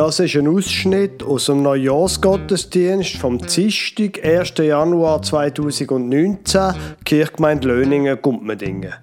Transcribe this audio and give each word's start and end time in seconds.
Das 0.00 0.18
ist 0.18 0.34
ein 0.34 0.48
Ausschnitt 0.48 1.22
aus 1.22 1.44
dem 1.44 1.62
Neujahrsgottesdienst 1.62 3.18
vom 3.18 3.36
Dienstag, 3.36 4.24
1. 4.24 4.54
Januar 4.56 5.20
2019, 5.20 6.72
Kirchgemeinde 7.04 7.68
Löningen, 7.68 8.18
Gumpmendingen. 8.22 8.94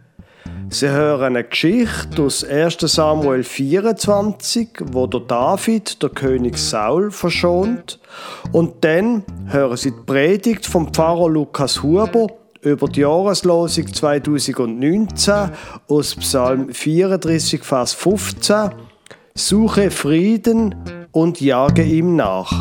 Sie 0.72 0.90
hören 0.90 1.36
eine 1.36 1.44
Geschichte 1.44 2.24
aus 2.24 2.44
1. 2.44 2.78
Samuel 2.80 3.44
24, 3.44 4.70
wo 4.92 5.06
der 5.06 5.20
David 5.20 6.02
der 6.02 6.10
König 6.10 6.58
Saul 6.58 7.12
verschont. 7.12 8.00
Und 8.52 8.84
dann 8.84 9.24
hören 9.46 9.78
Sie 9.78 9.92
die 9.92 10.02
Predigt 10.04 10.66
vom 10.66 10.92
Pfarrer 10.92 11.30
Lukas 11.30 11.84
Huber 11.84 12.26
über 12.62 12.88
die 12.88 13.02
Jahreslosung 13.02 13.94
2019 13.94 15.52
aus 15.90 16.16
Psalm 16.16 16.74
34, 16.74 17.64
Vers 17.64 17.94
15. 17.94 18.87
Suche 19.40 19.92
Frieden 19.92 21.08
und 21.12 21.40
jage 21.40 21.84
ihm 21.84 22.16
nach. 22.16 22.52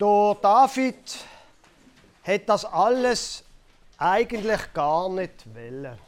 Der 0.00 0.36
David 0.40 1.24
hat 2.22 2.48
das 2.48 2.64
alles 2.64 3.42
eigentlich 3.98 4.72
gar 4.72 5.08
nicht 5.08 5.44
wollen. 5.52 5.98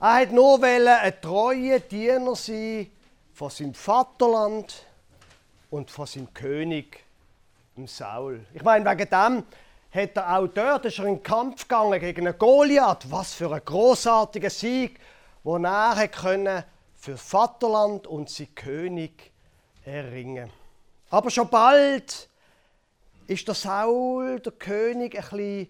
Er 0.00 0.14
hat 0.14 0.32
nur 0.32 0.62
wollen, 0.62 0.88
ein 0.88 1.20
treuer 1.20 1.80
Diener 1.80 2.34
sein 2.34 2.90
von 3.34 3.50
seinem 3.50 3.74
Vaterland 3.74 4.86
und 5.68 5.90
von 5.90 6.06
seinem 6.06 6.32
König, 6.32 7.04
dem 7.76 7.86
Saul. 7.86 8.46
Ich 8.54 8.62
meine, 8.62 8.90
wegen 8.90 9.10
dem 9.10 9.44
hat 9.90 10.16
er 10.16 10.36
auch 10.36 10.48
dort 10.48 10.84
ist 10.84 10.98
er 10.98 11.06
in 11.06 11.16
den 11.16 11.22
Kampf 11.22 11.62
gegangen 11.62 12.00
gegen 12.00 12.26
einen 12.26 12.38
Goliath. 12.38 13.10
Was 13.10 13.34
für 13.34 13.52
ein 13.52 13.62
großartiger 13.64 14.50
Sieg, 14.50 15.00
wo 15.42 15.56
er 15.56 16.08
können 16.08 16.64
für 16.94 17.16
Vaterland 17.16 18.06
und 18.06 18.28
sein 18.28 18.54
König 18.54 19.32
erringen. 19.84 20.50
Aber 21.10 21.30
schon 21.30 21.48
bald 21.48 22.28
ist 23.26 23.46
der 23.46 23.54
Saul, 23.54 24.40
der 24.40 24.52
König, 24.52 25.14
ein 25.14 25.22
bisschen, 25.22 25.68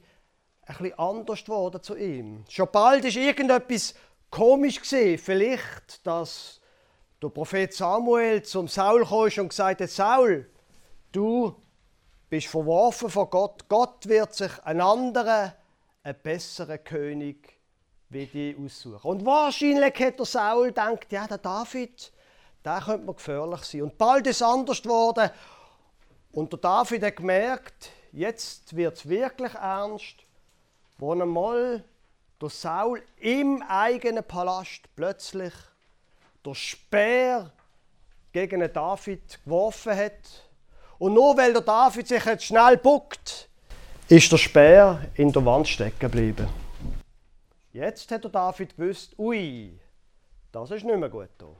ein 0.66 0.76
bisschen 0.76 0.98
anders 0.98 1.44
geworden 1.44 1.82
zu 1.82 1.96
ihm. 1.96 2.44
Schon 2.48 2.69
bald 2.72 3.04
ist 3.04 3.16
irgendetwas 3.16 3.94
komisch 4.30 4.80
gesehen. 4.80 5.19
Vielleicht, 5.19 6.06
dass 6.06 6.60
der 7.22 7.28
Prophet 7.28 7.72
Samuel 7.72 8.42
zum 8.42 8.69
Saul 8.69 9.04
kam 9.04 9.42
und 9.44 9.48
gesagt 9.48 9.80
hat: 9.80 9.91
Saul, 9.91 10.48
du 11.12 11.54
bist 12.28 12.48
verworfen 12.48 13.10
von 13.10 13.30
Gott. 13.30 13.69
Gott 13.69 14.06
wird 14.08 14.34
sich 14.34 14.50
einen 14.64 14.80
anderen, 14.80 15.52
einen 16.02 16.19
besseren 16.22 16.82
König 16.82 17.56
wie 18.08 18.27
die 18.27 18.56
aussuchen. 18.58 19.10
Und 19.10 19.27
wahrscheinlich 19.27 19.94
hat 19.98 20.19
der 20.19 20.27
Saul 20.27 20.69
gedacht, 20.69 21.10
ja, 21.10 21.27
der 21.27 21.38
David, 21.38 22.12
der 22.64 22.80
könnte 22.80 23.06
mir 23.06 23.14
gefährlich 23.14 23.62
sein. 23.62 23.82
Und 23.82 23.98
bald 23.98 24.27
ist 24.27 24.36
es 24.36 24.42
anders 24.42 24.82
geworden. 24.82 25.30
Und 26.32 26.52
der 26.52 26.60
David 26.60 27.02
hat 27.02 27.16
gemerkt, 27.16 27.91
jetzt 28.12 28.77
wird 28.77 28.97
es 28.97 29.08
wirklich 29.08 29.54
ernst, 29.54 30.16
wo 30.98 31.12
einmal 31.12 31.84
der 32.41 32.50
Saul 32.50 33.02
im 33.19 33.62
eigenen 33.62 34.24
Palast 34.24 34.82
plötzlich 34.94 35.54
der 36.44 36.54
Speer 36.54 37.52
gegen 38.32 38.60
den 38.60 38.72
David 38.72 39.42
geworfen 39.44 39.97
hat 39.97 40.45
und 40.98 41.14
nur 41.14 41.36
weil 41.36 41.52
der 41.52 41.62
David 41.62 42.08
sich 42.08 42.25
jetzt 42.25 42.44
schnell 42.44 42.77
buckt, 42.77 43.48
ist 44.08 44.30
der 44.30 44.39
Speer 44.39 45.00
in 45.14 45.33
der 45.33 45.44
Wand 45.44 45.69
stecken 45.69 45.98
geblieben. 45.98 46.48
Jetzt 47.72 48.11
hat 48.11 48.25
der 48.25 48.30
David 48.30 48.77
gewusst, 48.77 49.14
ui, 49.19 49.78
das 50.53 50.70
ist 50.70 50.84
nicht 50.84 50.98
mehr 50.98 51.09
gut 51.09 51.28
hier. 51.38 51.54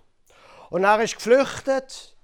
Und 0.71 0.85
er 0.85 1.01
ist 1.03 1.17
geflüchtet 1.17 2.17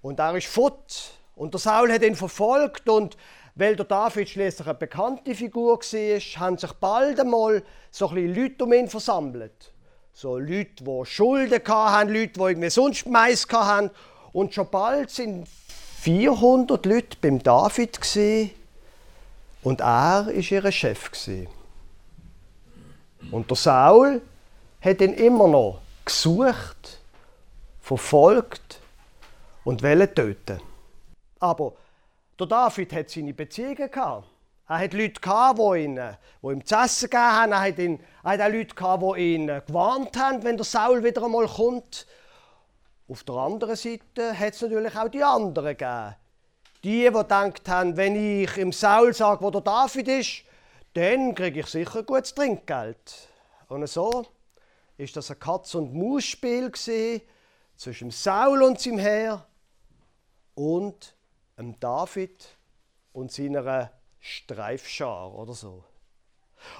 und 0.00 0.18
er 0.18 0.34
ist 0.36 0.46
fort. 0.46 1.12
Und 1.34 1.54
der 1.54 1.60
Saul 1.60 1.92
hat 1.92 2.02
ihn 2.02 2.16
verfolgt 2.16 2.88
und 2.88 3.16
weil 3.54 3.74
der 3.74 3.86
David 3.86 4.28
schließlich 4.28 4.66
eine 4.66 4.78
bekannte 4.78 5.34
Figur 5.34 5.78
war, 5.78 6.40
haben 6.40 6.58
sich 6.58 6.72
bald 6.74 7.20
einmal 7.20 7.62
so 7.90 8.08
ein 8.08 8.34
Leute 8.34 8.64
um 8.64 8.72
ihn 8.72 8.88
versammelt. 8.88 9.72
So 10.12 10.38
Leute, 10.38 10.84
die 10.84 11.04
Schulden 11.04 11.60
hatten, 11.66 12.12
Leute, 12.12 12.32
die 12.34 12.40
irgendwie 12.40 12.70
sonst 12.70 13.06
Mais 13.06 13.46
hatten. 13.50 13.90
Und 14.32 14.54
schon 14.54 14.70
bald 14.70 15.10
sind 15.10 15.48
400 16.00 16.86
Leute 16.86 17.16
beim 17.20 17.42
David 17.42 17.98
und 19.64 19.80
er 19.80 20.26
war 20.26 20.30
ihr 20.30 20.70
Chef. 20.72 21.10
Und 23.32 23.50
der 23.50 23.56
Saul 23.56 24.22
hat 24.80 25.00
ihn 25.00 25.12
immer 25.14 25.48
noch 25.48 25.80
gesucht, 26.04 27.00
verfolgt 27.80 28.80
und 29.64 29.82
wollte 29.82 30.14
töten. 30.14 30.60
Aber 31.40 31.72
der 32.38 32.46
David 32.46 32.92
hat 32.92 33.10
seine 33.10 33.34
Beziehungen. 33.34 33.90
Er 33.90 34.22
hat 34.68 34.92
Leute 34.92 35.20
die, 35.20 35.82
ihn, 35.82 35.96
die 35.96 36.46
ihm 36.46 36.64
zu 36.64 36.76
essen 36.76 37.10
gegeben 37.10 37.24
haben. 37.24 37.52
Er 37.52 37.60
hat, 37.60 37.78
ihn, 37.78 38.00
er 38.22 38.30
hat 38.30 38.40
auch 38.40 38.52
Leute 38.52 39.16
die 39.16 39.34
ihn 39.34 39.46
gewarnt 39.66 40.16
haben, 40.16 40.44
wenn 40.44 40.56
der 40.56 40.64
Saul 40.64 41.02
wieder 41.02 41.24
einmal 41.24 41.48
kommt. 41.48 42.06
Auf 43.10 43.24
der 43.24 43.36
anderen 43.36 43.74
Seite 43.74 44.38
hat 44.38 44.52
es 44.52 44.60
natürlich 44.60 44.94
auch 44.94 45.08
die 45.08 45.24
anderen 45.24 45.76
gegeben. 45.76 46.14
Die, 46.84 47.04
die 47.04 47.10
gedacht 47.10 47.66
haben, 47.66 47.96
wenn 47.96 48.42
ich 48.42 48.54
im 48.58 48.70
Saul 48.70 49.14
sage, 49.14 49.42
wo 49.42 49.50
der 49.50 49.62
David 49.62 50.08
ist, 50.08 50.44
dann 50.92 51.34
kriege 51.34 51.60
ich 51.60 51.66
sicher 51.66 52.02
gutes 52.02 52.34
Trinkgeld. 52.34 53.28
Und 53.68 53.88
so 53.88 54.26
ist 54.98 55.16
das 55.16 55.30
ein 55.30 55.38
Katz- 55.38 55.74
und 55.74 55.94
Maus-Spiel 55.94 56.70
zwischen 57.76 58.10
Saul 58.10 58.62
und 58.62 58.78
seinem 58.78 58.98
Herr 58.98 59.46
und 60.54 61.16
dem 61.56 61.80
David 61.80 62.46
und 63.14 63.32
seiner 63.32 63.90
Streifschar 64.18 65.32
oder 65.34 65.54
so. 65.54 65.82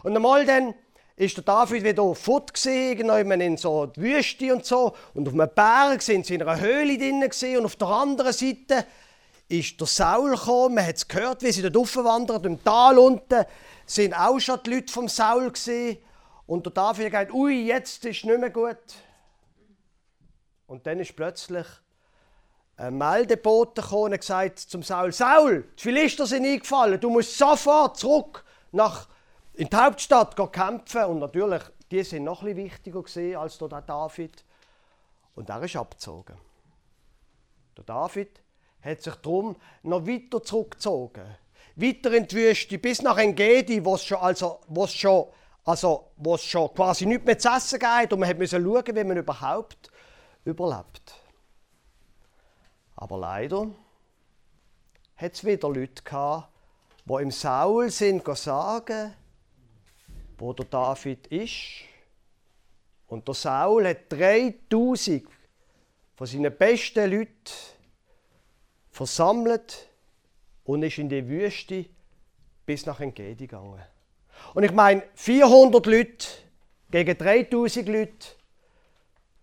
Und 0.03 0.15
einmal 0.15 0.45
dann 0.45 0.75
ist 1.19 1.37
der 1.37 1.43
David 1.43 1.83
wieder 1.83 2.15
fort 2.15 2.55
gesehen, 2.55 3.11
in 3.11 3.57
so 3.57 3.87
die 3.87 4.01
Wüste 4.01 4.55
und 4.55 4.65
so. 4.65 4.95
Und 5.15 5.27
auf 5.27 5.35
einem 5.35 5.51
Berg 5.53 6.01
sind 6.01 6.25
sie 6.25 6.37
in 6.37 6.43
einer 6.43 6.61
Höhle 6.61 6.97
drinnen 6.97 7.29
und 7.59 7.65
auf 7.65 7.75
der 7.75 7.89
anderen 7.89 8.33
Seite 8.33 8.87
ist 9.49 9.81
der 9.81 9.89
Saul 9.89 10.37
gekommen. 10.37 10.77
Man 10.77 10.87
hat 10.87 10.95
es 10.95 11.09
gehört, 11.09 11.43
wie 11.43 11.51
sie 11.51 11.63
dort 11.63 11.77
aufwandern. 11.77 12.45
Im 12.45 12.63
Tal 12.63 12.99
unten 12.99 13.45
sind 13.85 14.15
auch 14.15 14.39
schon 14.39 14.61
die 14.65 14.75
Leute 14.75 14.93
vom 14.93 15.09
Saul 15.09 15.51
gesehen. 15.51 15.99
Und 16.47 16.65
der 16.67 16.73
David 16.73 17.11
gesagt, 17.11 17.33
ui, 17.33 17.67
jetzt 17.67 18.05
ist 18.05 18.25
nicht 18.25 18.39
mehr 18.39 18.51
gut. 18.51 18.79
Und 20.69 20.87
dann 20.87 21.01
ist 21.01 21.17
plötzlich 21.17 21.67
ein 22.77 22.97
Meldebote 22.97 23.83
gekommen 23.83 24.13
und 24.13 24.21
gesagt 24.21 24.61
zum 24.61 24.85
Saul, 24.85 25.11
Saul, 25.11 25.65
die 25.77 25.83
Philister 25.83 26.27
sind 26.27 26.47
eingefallen, 26.47 27.01
du 27.01 27.11
musst 27.11 27.37
sofort 27.37 27.97
zurück 27.97 28.45
nach 28.71 29.09
in 29.59 29.69
die 29.69 29.77
Hauptstadt 29.77 30.37
kämpfen 30.53 31.05
und 31.07 31.19
natürlich, 31.19 31.63
die 31.91 32.05
sind 32.05 32.23
noch 32.23 32.45
ein 32.45 32.55
wichtiger 32.55 33.03
als 33.41 33.59
der 33.59 33.69
David. 33.83 34.45
Und 35.35 35.51
er 35.51 35.63
ist 35.65 35.75
abgezogen. 35.75 36.39
Der 37.77 37.83
David 37.83 38.41
hat 38.81 39.03
sich 39.03 39.15
darum 39.17 39.57
noch 39.83 40.07
weiter 40.07 40.43
zurückgezogen. 40.45 41.37
Weiter 41.75 42.13
in 42.13 42.29
die 42.29 42.37
Wüste, 42.37 42.79
bis 42.79 43.03
nach 43.03 43.19
Engedi, 43.19 43.85
wo 43.85 43.97
es 43.97 44.05
schon, 44.05 44.19
also, 44.19 44.61
wo's 44.69 44.95
schon, 44.95 45.27
also, 45.65 46.13
wo's 46.17 46.45
schon 46.45 46.73
quasi 46.73 47.07
nicht 47.07 47.25
mehr 47.25 47.39
zu 47.39 47.49
essen 47.49 47.81
geht 47.81 48.13
und 48.13 48.21
man 48.21 48.39
musste 48.39 48.63
schauen, 48.63 48.97
wie 48.97 49.05
man 49.05 49.17
überhaupt 49.17 49.91
überlebt. 50.45 51.15
Aber 52.95 53.19
leider 53.19 53.69
hat 55.17 55.33
es 55.33 55.45
wieder 55.45 55.69
Leute 55.69 56.03
gehabt, 56.05 56.49
die 57.05 57.23
im 57.23 57.33
Saul 57.33 57.91
sind 57.91 58.25
sagen, 58.37 59.15
wo 60.39 60.53
der 60.53 60.67
David 60.67 61.27
ist. 61.29 61.85
Und 63.07 63.27
der 63.27 63.35
Saul 63.35 63.87
hat 63.87 64.11
3000 64.11 65.25
von 66.15 66.27
seinen 66.27 66.57
besten 66.57 67.11
Leuten 67.11 67.33
versammelt 68.91 69.89
und 70.65 70.83
ist 70.83 70.99
in 70.99 71.09
die 71.09 71.27
Wüste 71.27 71.87
bis 72.67 72.85
nach 72.87 73.01
Engedi 73.01 73.47
gegangen. 73.47 73.83
Und 74.55 74.63
ich 74.63 74.73
meine, 74.73 75.03
400 75.15 75.87
Leute 75.87 76.27
gegen 76.91 77.17
3000 77.17 77.89
Leute, 77.89 78.29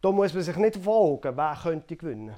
da 0.02 0.12
muss 0.12 0.34
man 0.34 0.44
sich 0.44 0.56
nicht 0.58 0.76
fragen, 0.76 1.38
wer 1.38 1.60
könnte 1.62 1.96
gewinnen. 1.96 2.36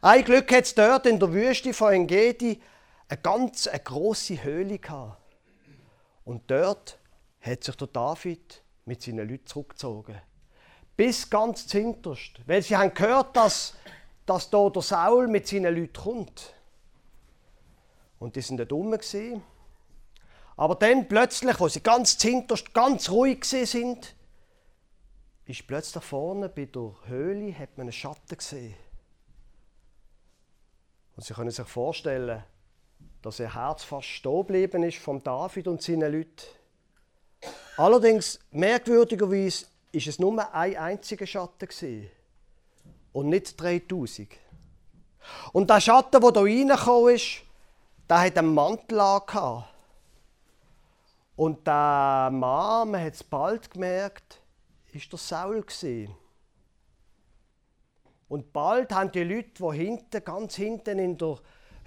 Ein 0.00 0.24
Glück 0.24 0.50
hat 0.52 0.64
es 0.64 0.74
dort 0.74 1.06
in 1.06 1.20
der 1.20 1.32
Wüste 1.32 1.72
von 1.72 1.92
Engedi 1.92 2.60
eine 3.08 3.20
ganz 3.20 3.66
eine 3.68 3.80
grosse 3.80 4.42
Höhle 4.42 4.78
gehabt. 4.78 5.27
Und 6.28 6.50
dort 6.50 6.98
hat 7.40 7.64
sich 7.64 7.74
der 7.74 7.86
David 7.86 8.62
mit 8.84 9.00
seinen 9.00 9.26
Leuten 9.26 9.46
zurückgezogen. 9.46 10.20
Bis 10.94 11.30
ganz 11.30 11.66
zinterst. 11.66 12.42
Weil 12.46 12.60
sie 12.60 12.76
haben 12.76 12.92
gehört, 12.92 13.34
dass, 13.34 13.72
dass 14.26 14.50
da 14.50 14.68
der 14.68 14.82
Saul 14.82 15.26
mit 15.26 15.48
seinen 15.48 15.74
Leuten 15.74 15.94
kommt. 15.94 16.52
Und 18.18 18.36
die 18.36 18.42
sind 18.42 18.56
nicht 18.56 18.70
dumm 18.70 18.90
gewesen. 18.90 19.42
Aber 20.58 20.74
dann 20.74 21.08
plötzlich, 21.08 21.58
wo 21.60 21.66
sie 21.66 21.80
ganz 21.80 22.18
zinterst, 22.18 22.74
ganz 22.74 23.08
ruhig 23.08 23.46
sind, 23.46 24.14
ist 25.46 25.66
plötzlich 25.66 26.04
vorne 26.04 26.50
bei 26.50 26.66
der 26.66 26.92
Höhle 27.06 27.58
hat 27.58 27.78
man 27.78 27.86
einen 27.86 27.92
Schatten 27.92 28.36
gesehen. 28.36 28.76
Und 31.16 31.24
Sie 31.24 31.32
können 31.32 31.50
sich 31.50 31.66
vorstellen, 31.66 32.44
dass 33.22 33.40
ihr 33.40 33.54
Herz 33.54 33.84
fast 33.84 34.08
stehen 34.08 34.46
geblieben 34.46 34.82
ist 34.82 34.98
von 34.98 35.22
David 35.22 35.68
und 35.68 35.82
seinen 35.82 36.12
Leuten. 36.12 36.46
Allerdings, 37.76 38.38
merkwürdigerweise, 38.50 39.66
ist 39.92 40.06
es 40.06 40.18
nur 40.18 40.54
ein 40.54 40.76
einziger 40.76 41.26
Schatten 41.26 41.68
gewesen 41.68 42.10
und 43.12 43.28
nicht 43.28 43.60
3000. 43.60 44.28
Und 45.52 45.70
der 45.70 45.80
Schatten, 45.80 46.20
der 46.20 46.46
hier 46.46 46.68
reingekommen 46.68 47.14
ist, 47.14 47.42
der 48.08 48.20
hat 48.20 48.38
einen 48.38 48.54
Mantel 48.54 49.00
an. 49.00 49.64
Und 51.36 51.66
der 51.66 52.30
Mann, 52.32 52.90
man 52.90 53.04
hat 53.04 53.14
es 53.14 53.22
bald 53.22 53.70
gemerkt, 53.70 54.40
ist 54.92 55.12
der 55.12 55.18
Saul 55.18 55.62
gewesen. 55.62 56.14
Und 58.28 58.52
bald 58.52 58.92
haben 58.92 59.12
die 59.12 59.22
Leute, 59.22 59.50
die 59.54 59.76
hinten, 59.76 60.24
ganz 60.24 60.56
hinten 60.56 60.98
in 60.98 61.16
der 61.16 61.38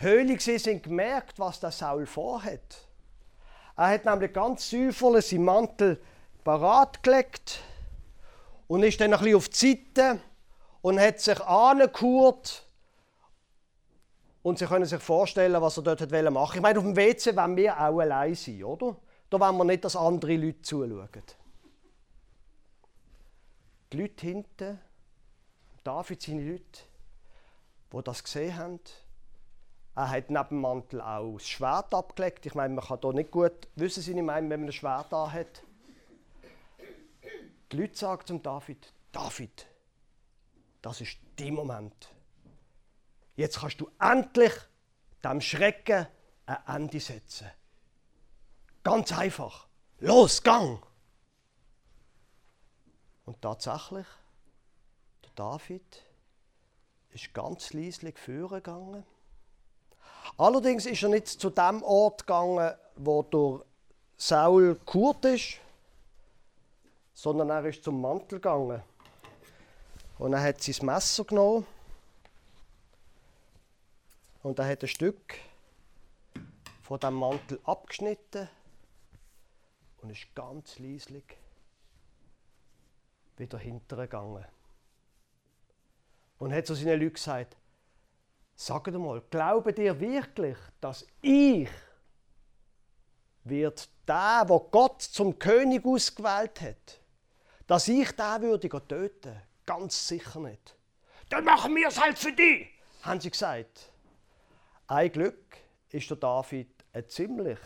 Höhle 0.01 0.39
sind, 0.39 0.83
gemerkt, 0.83 1.39
was 1.39 1.59
der 1.59 1.71
Saul 1.71 2.05
vorhat. 2.05 2.87
Er 3.77 3.87
hat 3.87 4.05
nämlich 4.05 4.33
ganz 4.33 4.69
säuferlich 4.69 5.27
seinen 5.27 5.45
Mantel 5.45 6.01
parat 6.43 7.01
gelegt 7.03 7.61
und 8.67 8.83
ist 8.83 8.99
dann 8.99 9.13
ein 9.13 9.19
bisschen 9.19 9.35
auf 9.35 9.49
die 9.49 9.83
Seite 9.95 10.19
und 10.81 10.99
hat 10.99 11.19
sich 11.19 11.39
angekurt. 11.41 12.65
Und 14.43 14.57
Sie 14.57 14.65
können 14.65 14.85
sich 14.85 15.01
vorstellen, 15.01 15.61
was 15.61 15.77
er 15.77 15.83
dort 15.83 16.01
machen 16.01 16.33
wollte. 16.33 16.55
Ich 16.55 16.61
meine, 16.61 16.79
auf 16.79 16.85
dem 16.85 16.95
WC 16.95 17.35
wollen 17.35 17.55
wir 17.55 17.79
auch 17.79 17.99
allein 17.99 18.33
sein, 18.33 18.63
oder? 18.63 18.95
Da 19.29 19.39
wollen 19.39 19.57
wir 19.57 19.65
nicht, 19.65 19.85
dass 19.85 19.95
andere 19.95 20.35
Leute 20.35 20.61
zuschauen. 20.63 21.09
Die 23.93 23.97
Leute 23.97 24.25
hinten, 24.25 24.79
David, 25.83 26.21
seine 26.21 26.51
Leute, 26.51 26.81
die 27.93 28.03
das 28.03 28.23
gesehen 28.23 28.57
haben, 28.57 28.79
er 29.95 30.09
hat 30.09 30.29
neben 30.29 30.49
dem 30.49 30.61
Mantel 30.61 31.01
auch 31.01 31.33
das 31.33 31.47
Schwert 31.47 31.93
abgelegt. 31.93 32.45
Ich 32.45 32.55
meine, 32.55 32.73
man 32.73 32.85
kann 32.85 32.99
hier 33.01 33.13
nicht 33.13 33.31
gut 33.31 33.67
wissen, 33.75 34.01
Sie, 34.01 34.11
ich 34.11 34.21
meine, 34.21 34.49
wenn 34.49 34.61
man 34.61 34.69
ein 34.69 34.73
Schwert 34.73 35.11
hat. 35.11 35.63
Die 37.71 37.77
Leute 37.77 37.97
sagen 37.97 38.25
zum 38.25 38.41
David: 38.41 38.93
David, 39.11 39.67
das 40.81 41.01
ist 41.01 41.17
dein 41.35 41.53
Moment. 41.53 42.09
Jetzt 43.35 43.59
kannst 43.59 43.81
du 43.81 43.89
endlich 43.99 44.53
dem 45.23 45.41
Schrecken 45.41 46.07
ein 46.45 46.75
Ende 46.75 46.99
setzen. 46.99 47.49
Ganz 48.83 49.17
einfach. 49.17 49.67
Los, 49.99 50.41
gang! 50.41 50.81
Und 53.25 53.41
tatsächlich, 53.41 54.07
der 55.23 55.31
David 55.35 56.03
ist 57.09 57.33
ganz 57.33 57.73
leislich 57.73 58.17
vorgegangen. 58.17 59.05
Allerdings 60.37 60.85
ist 60.85 61.03
er 61.03 61.09
nicht 61.09 61.27
zu 61.27 61.49
dem 61.49 61.83
Ort 61.83 62.25
gegangen, 62.25 62.73
wo 62.95 63.23
der 63.23 63.65
Saul 64.17 64.79
kurt 64.85 65.25
ist, 65.25 65.57
sondern 67.13 67.49
er 67.49 67.65
ist 67.65 67.83
zum 67.83 68.01
Mantel 68.01 68.39
gegangen. 68.39 68.81
Und 70.17 70.33
er 70.33 70.43
hat 70.43 70.61
sein 70.61 70.85
Messer 70.85 71.23
genommen 71.23 71.65
und 74.43 74.59
er 74.59 74.67
hat 74.67 74.83
ein 74.83 74.87
Stück 74.87 75.35
von 76.81 76.99
dem 76.99 77.15
Mantel 77.15 77.59
abgeschnitten 77.63 78.49
und 80.01 80.09
ist 80.09 80.33
ganz 80.35 80.77
leislich 80.79 81.37
wieder 83.37 83.57
hintergegangen. 83.57 84.45
Und 86.39 86.53
hat 86.53 86.65
zu 86.65 86.73
seinen 86.73 86.99
Leuten 86.99 87.13
gesagt, 87.13 87.57
sagt 88.65 88.93
mal, 88.93 89.21
glaubt 89.29 89.77
ihr 89.79 89.99
wirklich, 89.99 90.57
dass 90.79 91.05
ich 91.21 91.69
wird 93.43 93.89
der, 94.07 94.43
wo 94.47 94.59
Gott 94.59 95.01
zum 95.01 95.39
König 95.39 95.85
ausgewählt 95.85 96.61
hat, 96.61 97.01
dass 97.67 97.87
ich 97.87 98.11
den 98.11 98.41
würde 98.41 98.69
töten? 98.87 99.41
Ganz 99.65 100.07
sicher 100.07 100.39
nicht. 100.39 100.75
Dann 101.29 101.43
machen 101.43 101.75
wir 101.75 101.87
es 101.87 101.99
halt 101.99 102.19
für 102.19 102.31
dich, 102.31 102.67
haben 103.01 103.19
sie 103.19 103.31
gesagt. 103.31 103.91
Ein 104.87 105.11
Glück 105.11 105.57
ist 105.89 106.09
der 106.09 106.17
David 106.17 106.69
ein 106.93 107.07
ziemlich 107.07 107.59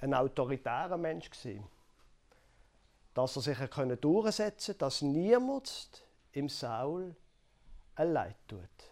ein 0.00 0.14
autoritärer 0.14 0.96
Mensch 0.96 1.30
gewesen 1.30 1.68
dass 3.14 3.36
er 3.36 3.42
sich 3.42 3.58
durchsetzen 3.58 4.72
konnte, 4.72 4.78
dass 4.78 5.02
niemand 5.02 6.04
im 6.32 6.48
Saul 6.48 7.14
ein 7.96 8.12
Leid 8.12 8.36
tut. 8.46 8.89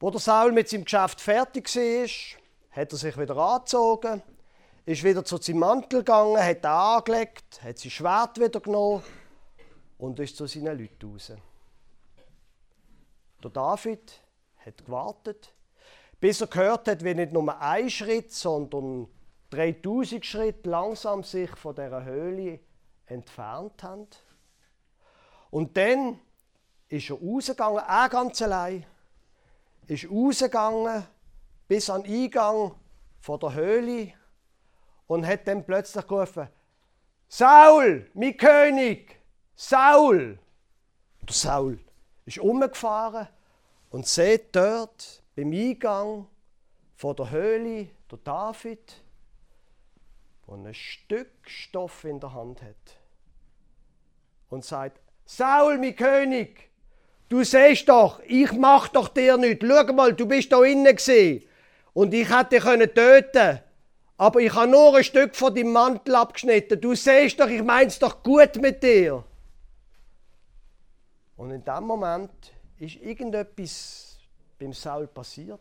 Wo 0.00 0.10
der 0.10 0.20
Saul 0.20 0.52
mit 0.52 0.68
seinem 0.68 0.84
Geschäft 0.84 1.20
fertig 1.20 1.74
war, 1.74 2.08
hat 2.70 2.92
er 2.92 2.98
sich 2.98 3.16
wieder 3.16 3.36
angezogen, 3.36 4.22
ist 4.84 5.04
wieder 5.04 5.24
zu 5.24 5.36
seinem 5.36 5.60
Mantel 5.60 6.00
gegangen, 6.00 6.36
hat 6.36 6.64
ihn 6.64 6.66
angelegt, 6.66 7.62
hat 7.62 7.78
sein 7.78 7.90
Schwert 7.90 8.40
wieder 8.40 8.60
genommen 8.60 9.02
und 9.98 10.18
ist 10.18 10.36
zu 10.36 10.46
seinen 10.46 10.78
Leuten 10.78 11.10
raus. 11.10 11.32
Der 13.42 13.50
David 13.50 14.20
hat 14.64 14.84
gewartet, 14.84 15.54
bis 16.18 16.40
er 16.40 16.48
gehört 16.48 16.88
hat, 16.88 17.04
wie 17.04 17.14
nicht 17.14 17.32
nur 17.32 17.60
ein 17.60 17.88
Schritt, 17.88 18.32
sondern 18.32 19.06
3000 19.50 20.26
Schritt 20.26 20.66
langsam 20.66 21.22
sich 21.22 21.50
von 21.50 21.74
der 21.74 22.04
Höhle 22.04 22.58
entfernt 23.06 23.82
haben. 23.82 24.08
Und 25.50 25.76
dann 25.76 26.18
ist 26.88 27.10
er 27.10 27.16
rausgegangen, 27.16 27.82
er 27.86 28.08
ganz 28.08 28.42
allein, 28.42 28.84
ist 29.86 30.10
rausgegangen 30.10 31.06
bis 31.68 31.90
an 31.90 32.02
den 32.02 32.24
Eingang 32.24 32.74
von 33.20 33.40
der 33.40 33.54
Höhle 33.54 34.12
und 35.06 35.26
hat 35.26 35.46
dann 35.46 35.64
plötzlich 35.64 36.06
gerufen, 36.06 36.48
Saul, 37.28 38.10
mein 38.14 38.36
König, 38.36 39.20
Saul. 39.54 40.38
Der 41.22 41.34
Saul 41.34 41.78
ist 42.26 42.38
umgefahren 42.38 43.28
und 43.90 44.06
sieht 44.06 44.54
dort 44.54 45.22
beim 45.34 45.52
Eingang 45.52 46.26
von 46.96 47.16
der 47.16 47.30
Höhle 47.30 47.88
der 48.10 48.18
David 48.18 49.04
der 50.46 50.54
ein 50.54 50.74
Stück 50.74 51.48
Stoff 51.48 52.04
in 52.04 52.20
der 52.20 52.32
Hand 52.34 52.62
hat 52.62 53.00
und 54.50 54.64
sagt, 54.64 55.00
Saul, 55.24 55.78
mein 55.78 55.96
König, 55.96 56.70
du 57.34 57.42
siehst 57.42 57.88
doch, 57.88 58.20
ich 58.26 58.52
mach 58.52 58.86
doch 58.88 59.08
dir 59.08 59.36
nichts. 59.36 59.66
Schau 59.66 59.92
mal, 59.92 60.12
du 60.12 60.24
bist 60.26 60.52
da 60.52 60.62
innen 60.62 60.94
gesehen 60.94 61.42
und 61.92 62.14
ich 62.14 62.30
hätte 62.30 62.60
dich 62.60 62.94
töten 62.94 63.60
aber 64.16 64.38
ich 64.38 64.54
habe 64.54 64.70
nur 64.70 64.96
ein 64.96 65.02
Stück 65.02 65.34
von 65.34 65.52
deinem 65.52 65.72
Mantel 65.72 66.14
abgeschnitten. 66.14 66.80
Du 66.80 66.94
siehst 66.94 67.40
doch, 67.40 67.48
ich 67.48 67.64
mein's 67.64 67.98
doch 67.98 68.22
gut 68.22 68.54
mit 68.60 68.80
dir. 68.80 69.24
Und 71.36 71.50
in 71.50 71.64
dem 71.64 71.84
Moment 71.84 72.30
ist 72.78 72.94
irgendetwas 72.94 74.18
beim 74.56 74.72
Saul 74.72 75.08
passiert. 75.08 75.60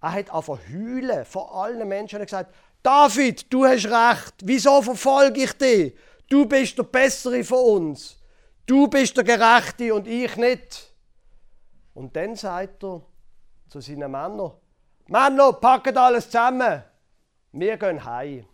Er 0.00 0.12
hat 0.14 0.34
einfach 0.34 0.58
heulen 0.68 1.24
vor 1.24 1.54
allen 1.54 1.86
Menschen 1.86 2.18
und 2.18 2.26
gesagt, 2.26 2.52
David, 2.82 3.52
du 3.52 3.64
hast 3.64 3.86
recht. 3.86 4.34
Wieso 4.42 4.82
verfolge 4.82 5.44
ich 5.44 5.52
dich? 5.52 5.94
Du 6.28 6.44
bist 6.44 6.76
der 6.76 6.82
Bessere 6.82 7.44
von 7.44 7.86
uns. 7.86 8.16
Du 8.66 8.88
bist 8.88 9.16
der 9.16 9.24
Gerechte 9.24 9.94
und 9.94 10.06
ich 10.06 10.36
nicht. 10.36 10.92
Und 11.94 12.14
dann 12.16 12.36
sagt 12.36 12.84
er 12.84 13.02
zu 13.68 13.80
seinen 13.80 14.10
Männern: 14.10 14.52
Männer, 15.06 15.52
packet 15.52 15.96
alles 15.96 16.26
zusammen. 16.26 16.82
Wir 17.52 17.76
gehen 17.76 18.04
heim. 18.04 18.46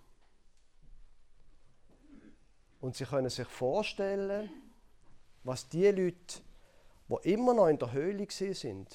Und 2.81 2.97
sie 2.97 3.05
können 3.05 3.31
sich 3.31 3.47
vorstellen, 3.47 4.50
was 5.45 5.69
die 5.69 5.87
Leute, 5.91 6.41
die 7.09 7.33
immer 7.33 7.55
noch 7.55 7.69
in 7.69 7.79
der 7.79 7.93
Höhle 7.93 8.27
sind, 8.29 8.88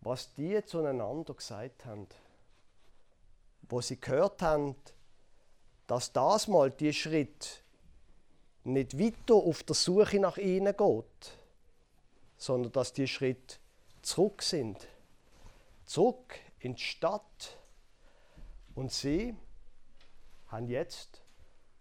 was 0.00 0.32
die 0.34 0.64
zueinander 0.64 1.34
gesagt 1.34 1.84
haben 1.84 2.08
wo 3.70 3.80
sie 3.80 4.00
gehört 4.00 4.42
haben, 4.42 4.74
dass 5.86 6.12
das 6.12 6.48
mal 6.48 6.70
die 6.70 6.92
Schritt 6.92 7.62
nicht 8.64 8.98
weiter 8.98 9.34
auf 9.34 9.62
der 9.62 9.74
Suche 9.74 10.20
nach 10.20 10.36
ihnen 10.36 10.76
geht, 10.76 11.38
sondern 12.36 12.72
dass 12.72 12.92
die 12.92 13.08
Schritt 13.08 13.58
zurück 14.02 14.42
sind, 14.42 14.88
zurück 15.84 16.38
in 16.58 16.74
die 16.74 16.82
Stadt. 16.82 17.58
Und 18.74 18.92
sie 18.92 19.34
haben 20.48 20.68
jetzt 20.68 21.22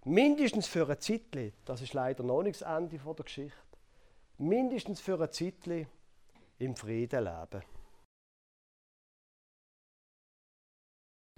mindestens 0.03 0.67
für 0.67 0.89
ein 0.89 0.99
Zeitchen, 0.99 1.53
das 1.65 1.81
ist 1.81 1.93
leider 1.93 2.23
noch 2.23 2.43
nicht 2.43 2.61
das 2.61 2.77
Ende 2.77 2.97
der 2.97 3.13
Geschichte, 3.13 3.57
mindestens 4.37 5.01
für 5.01 5.21
ein 5.21 5.31
Zeitchen 5.31 5.87
im 6.57 6.75
Frieden 6.75 7.23
leben. 7.23 7.63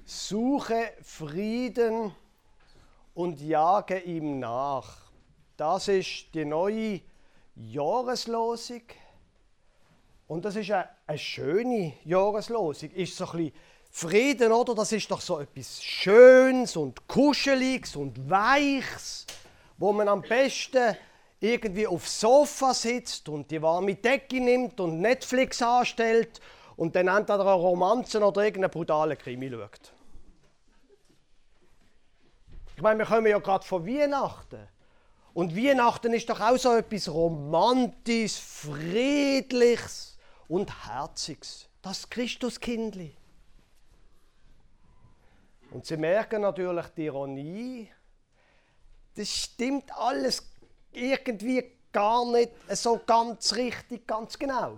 Suche 0.04 0.94
Frieden 1.02 2.14
und 3.14 3.40
jage 3.40 4.00
ihm 4.00 4.40
nach. 4.40 5.11
Das 5.62 5.88
ist 5.90 6.34
die 6.34 6.44
neue 6.44 7.02
Jahreslosung. 7.54 8.82
Und 10.28 10.44
das 10.44 10.56
ist 10.56 10.72
eine, 10.72 10.90
eine 11.06 11.20
schöne 11.20 11.94
Jahreslosung. 12.04 12.90
Ist 12.90 13.16
so 13.16 13.26
ein 13.26 13.32
bisschen 13.32 13.54
Frieden, 13.92 14.52
oder? 14.54 14.74
Das 14.74 14.92
ist 14.92 15.12
doch 15.12 15.22
so 15.22 15.40
etwas 15.40 15.84
Schönes 15.84 16.76
und 16.76 17.08
Kuscheliges 17.08 17.96
und 17.96 18.28
Weiches, 18.28 19.28
wo 19.78 19.94
man 19.94 20.08
am 20.08 20.24
besten 20.24 20.98
irgendwie 21.40 21.86
aufs 21.86 22.20
Sofa 22.20 22.74
sitzt 22.74 23.30
und 23.30 23.52
die 23.52 23.62
warme 23.62 23.94
Decke 23.94 24.42
nimmt 24.42 24.80
und 24.80 25.00
Netflix 25.00 25.62
anstellt 25.62 26.42
und 26.76 26.96
dann 26.96 27.08
entweder 27.08 27.42
eine 27.42 27.54
Romanze 27.54 28.20
oder 28.20 28.46
irgendeinen 28.46 28.72
brutalen 28.72 29.16
Krimi 29.16 29.52
schaut. 29.52 29.94
Ich 32.76 32.82
meine, 32.82 32.98
wir 32.98 33.06
kommen 33.06 33.28
ja 33.28 33.38
gerade 33.38 33.64
von 33.64 33.86
Weihnachten. 33.86 34.68
Und 35.34 35.56
Weihnachten 35.56 36.14
ist 36.14 36.30
doch 36.30 36.40
auch 36.40 36.58
so 36.58 36.76
etwas 36.76 37.08
Romantisches, 37.08 38.38
Friedliches 38.38 40.18
und 40.48 40.86
Herziges. 40.88 41.68
Das 41.82 42.10
Christuskindli. 42.10 43.16
Und 45.72 45.86
Sie 45.86 45.98
merken 45.98 46.42
natürlich 46.42 46.88
die 46.88 47.06
Ironie. 47.06 47.90
Das 49.16 49.30
stimmt 49.30 49.92
alles 49.98 50.44
irgendwie 50.92 51.72
gar 51.92 52.30
nicht 52.30 52.52
so 52.70 53.00
ganz 53.06 53.54
richtig, 53.56 54.06
ganz 54.06 54.38
genau. 54.38 54.78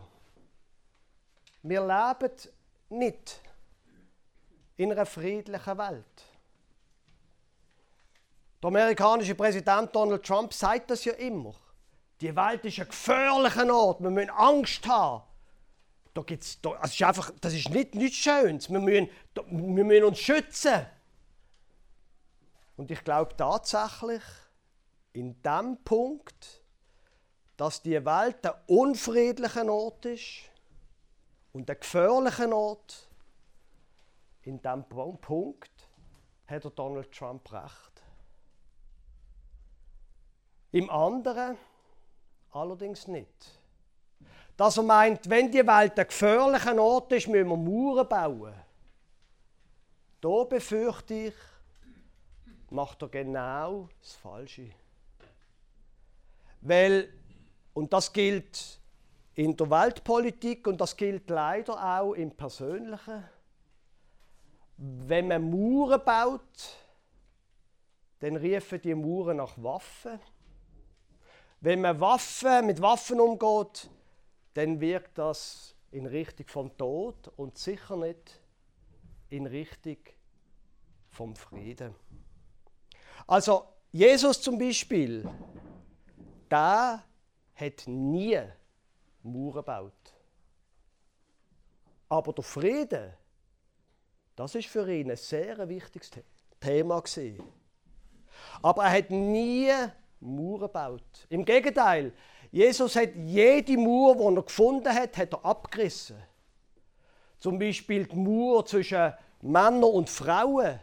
Wir 1.63 1.81
leben 1.81 2.31
nicht 2.89 3.41
in 4.77 4.91
einer 4.91 5.05
friedlichen 5.05 5.77
Welt. 5.77 6.32
Der 8.63 8.69
amerikanische 8.69 9.35
Präsident 9.35 9.93
Donald 9.93 10.23
Trump 10.23 10.53
sagt 10.53 10.89
das 10.89 11.03
ja 11.03 11.11
immer. 11.13 11.53
Die 12.21 12.33
Welt 12.33 12.63
ist 12.63 12.79
ein 12.79 12.87
gefährlicher 12.87 13.75
Ort, 13.75 14.01
wir 14.01 14.09
müssen 14.09 14.29
Angst 14.29 14.87
haben. 14.87 15.23
Da 16.13 16.21
gibt's, 16.21 16.61
da, 16.61 16.71
also 16.71 16.93
ist 16.93 17.03
einfach, 17.03 17.31
das 17.41 17.53
ist 17.53 17.69
nicht, 17.69 17.93
nichts 17.93 18.17
Schönes. 18.17 18.71
Wir 18.71 18.79
müssen, 18.79 19.09
da, 19.33 19.41
wir 19.47 19.83
müssen 19.83 20.05
uns 20.05 20.19
schützen. 20.19 20.85
Und 22.77 22.89
ich 22.89 23.03
glaube 23.03 23.35
tatsächlich, 23.35 24.23
in 25.11 25.41
dem 25.41 25.77
Punkt, 25.83 26.63
dass 27.57 27.81
die 27.81 28.05
Welt 28.05 28.45
ein 28.45 28.53
unfriedlicher 28.67 29.67
Ort 29.67 30.05
ist 30.05 30.43
und 31.51 31.69
ein 31.69 31.79
gefährlicher 31.79 32.55
Ort, 32.55 33.09
in 34.43 34.61
diesem 34.61 34.85
Punkt 34.87 35.89
hat 36.47 36.79
Donald 36.79 37.11
Trump 37.11 37.51
recht. 37.51 37.92
Im 40.73 40.89
anderen 40.89 41.55
allerdings 42.51 43.07
nicht. 43.07 43.59
Dass 44.57 44.75
er 44.75 44.83
meint, 44.83 45.29
wenn 45.29 45.51
die 45.51 45.65
Welt 45.65 45.99
ein 45.99 46.07
gefährlicher 46.07 46.75
Ort 46.81 47.11
ist, 47.11 47.27
müssen 47.27 47.47
wir 47.47 47.55
Mauern 47.55 48.09
bauen. 48.09 48.53
Da 50.19 50.43
befürchte 50.45 51.13
ich, 51.13 51.33
macht 52.71 53.03
er 53.03 53.09
genau 53.09 53.87
das 54.01 54.13
Falsche. 54.13 54.71
Weil, 56.61 57.13
und 57.75 57.93
das 57.93 58.11
gilt 58.11 58.79
in 59.35 59.55
der 59.55 59.69
Weltpolitik 59.69 60.65
und 60.65 60.81
das 60.81 60.97
gilt 60.97 61.29
leider 61.29 61.99
auch 61.99 62.13
im 62.13 62.31
Persönlichen, 62.31 63.23
wenn 64.77 65.27
man 65.27 65.51
Mauern 65.51 66.03
baut, 66.03 66.77
dann 68.21 68.37
riefen 68.37 68.81
die 68.81 68.95
Mauern 68.95 69.37
nach 69.37 69.53
Waffen 69.57 70.19
wenn 71.63 71.79
man 71.79 71.97
Waffen, 72.01 72.65
mit 72.65 72.81
Waffen 72.81 73.21
umgeht, 73.21 73.89
dann 74.53 74.81
wirkt 74.81 75.17
das 75.17 75.73
in 75.91 76.05
Richtung 76.05 76.45
vom 76.47 76.77
Tod 76.77 77.31
und 77.37 77.57
sicher 77.57 77.95
nicht 77.95 78.41
in 79.29 79.45
Richtung 79.47 79.95
vom 81.09 81.33
Frieden. 81.37 81.95
Also 83.25 83.65
Jesus 83.93 84.41
zum 84.41 84.57
Beispiel, 84.57 85.25
der 86.51 87.01
hat 87.55 87.83
nie 87.87 88.41
Mauern 89.21 89.53
gebaut. 89.53 90.13
Aber 92.09 92.33
der 92.33 92.43
Frieden, 92.43 93.13
das 94.35 94.53
ist 94.55 94.67
für 94.67 94.91
ihn 94.91 95.09
ein 95.09 95.15
sehr 95.15 95.69
wichtiges 95.69 96.11
Thema 96.59 96.99
gewesen. 96.99 97.41
Aber 98.61 98.83
er 98.83 98.97
hat 98.97 99.09
nie 99.11 99.71
Mauern 100.23 100.61
gebaut. 100.61 101.27
Im 101.29 101.45
Gegenteil, 101.45 102.13
Jesus 102.51 102.95
hat 102.95 103.09
jede 103.15 103.77
Mauer, 103.77 104.15
die 104.15 104.37
er 104.37 104.43
gefunden 104.43 104.93
hat, 104.93 105.17
hat 105.17 105.33
er 105.33 105.45
abgerissen. 105.45 106.17
Zum 107.39 107.59
Beispiel 107.59 108.05
die 108.05 108.15
Mauer 108.15 108.65
zwischen 108.65 109.13
Männern 109.41 109.83
und 109.83 110.09
Frauen. 110.09 110.79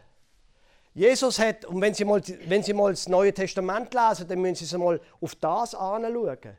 Jesus 0.93 1.39
hat, 1.39 1.65
und 1.65 1.79
wenn 1.81 1.93
Sie, 1.93 2.03
mal, 2.03 2.21
wenn 2.47 2.61
Sie 2.61 2.73
mal 2.73 2.91
das 2.91 3.07
Neue 3.07 3.33
Testament 3.33 3.93
lesen, 3.93 4.27
dann 4.27 4.41
müssen 4.41 4.65
Sie 4.65 4.77
mal 4.77 4.99
auf 5.21 5.35
das 5.35 5.73
anschauen, 5.73 6.57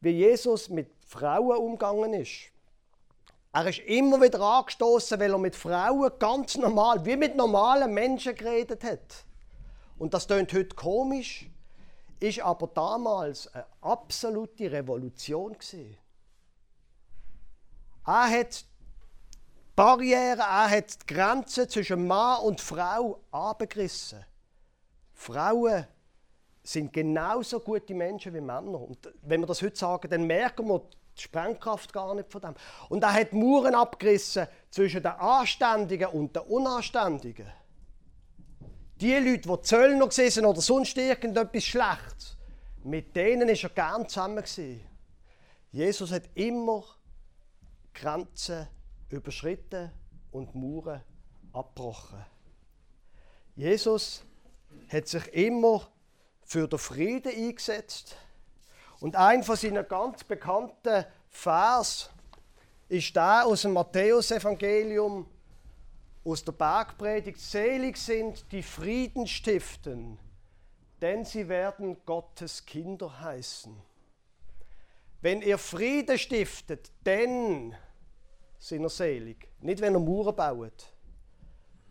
wie 0.00 0.10
Jesus 0.10 0.68
mit 0.68 0.88
Frauen 1.06 1.56
umgegangen 1.56 2.12
ist. 2.14 2.50
Er 3.52 3.66
ist 3.66 3.80
immer 3.80 4.20
wieder 4.20 4.40
angestoßen, 4.40 5.18
weil 5.18 5.32
er 5.32 5.38
mit 5.38 5.56
Frauen 5.56 6.12
ganz 6.18 6.56
normal, 6.56 7.04
wie 7.04 7.16
mit 7.16 7.34
normalen 7.34 7.92
Menschen 7.92 8.34
geredet 8.34 8.84
hat. 8.84 9.24
Und 9.98 10.14
das 10.14 10.28
klingt 10.28 10.52
heute 10.52 10.76
komisch, 10.76 11.50
ist 12.20 12.40
aber 12.40 12.66
damals 12.68 13.52
eine 13.54 13.66
absolute 13.80 14.70
Revolution 14.70 15.54
gewesen. 15.54 15.96
Er 18.06 18.30
hat 18.30 18.64
Barrieren, 19.74 20.40
er 20.40 20.70
hat 20.70 21.02
die 21.02 21.14
Grenzen 21.14 21.68
zwischen 21.68 22.06
Mann 22.06 22.42
und 22.42 22.60
Frau 22.60 23.20
abgerissen. 23.30 24.24
Frauen 25.14 25.86
sind 26.62 26.92
genauso 26.92 27.60
gute 27.60 27.94
Menschen 27.94 28.34
wie 28.34 28.40
Männer. 28.40 28.80
Und 28.80 28.98
wenn 29.22 29.40
wir 29.40 29.46
das 29.46 29.62
heute 29.62 29.76
sagen, 29.76 30.10
dann 30.10 30.26
merken 30.26 30.68
wir 30.68 30.82
die 31.16 31.22
Sprengkraft 31.22 31.92
gar 31.92 32.14
nicht 32.14 32.30
von 32.30 32.40
dem. 32.42 32.54
Und 32.88 33.02
er 33.02 33.12
hat 33.12 33.32
Muren 33.32 33.74
abgerissen 33.74 34.46
zwischen 34.70 35.02
den 35.02 35.12
Anständigen 35.12 36.08
und 36.08 36.36
den 36.36 36.42
Unanständigen. 36.42 37.46
Die 39.00 39.14
Leute, 39.14 39.48
die 39.48 39.62
Zöllner 39.62 40.06
waren 40.06 40.44
oder 40.44 40.60
sonst 40.60 40.96
irgendetwas 40.98 41.64
Schlechtes, 41.64 42.36
mit 42.84 43.16
denen 43.16 43.48
war 43.48 43.56
er 43.56 43.68
gern 43.70 44.08
zusammen. 44.08 44.44
Jesus 45.72 46.12
hat 46.12 46.24
immer 46.34 46.84
Grenzen 47.94 48.68
überschritten 49.08 49.90
und 50.30 50.54
Mauern 50.54 51.02
abgebrochen. 51.52 52.24
Jesus 53.56 54.22
hat 54.88 55.08
sich 55.08 55.26
immer 55.32 55.88
für 56.42 56.68
den 56.68 56.78
Frieden 56.78 57.32
eingesetzt. 57.32 58.16
Und 59.00 59.16
ein 59.16 59.42
von 59.42 59.56
seinen 59.56 59.86
ganz 59.88 60.24
bekannten 60.24 61.06
Vers 61.30 62.10
ist 62.88 63.16
der 63.16 63.46
aus 63.46 63.62
dem 63.62 63.72
Matthäusevangelium, 63.72 65.26
aus 66.30 66.44
der 66.44 66.52
Bergpredigt, 66.52 67.40
selig 67.40 67.96
sind, 67.96 68.50
die 68.52 68.62
Frieden 68.62 69.26
stiften, 69.26 70.18
denn 71.00 71.24
sie 71.24 71.48
werden 71.48 71.96
Gottes 72.06 72.64
Kinder 72.64 73.20
heißen. 73.20 73.74
Wenn 75.20 75.42
ihr 75.42 75.58
Frieden 75.58 76.18
stiftet, 76.18 76.92
dann 77.02 77.74
sind 78.58 78.82
ihr 78.82 78.88
selig. 78.88 79.48
Nicht, 79.60 79.80
wenn 79.80 79.94
ihr 79.94 80.00
Mauern 80.00 80.36
baut, 80.36 80.92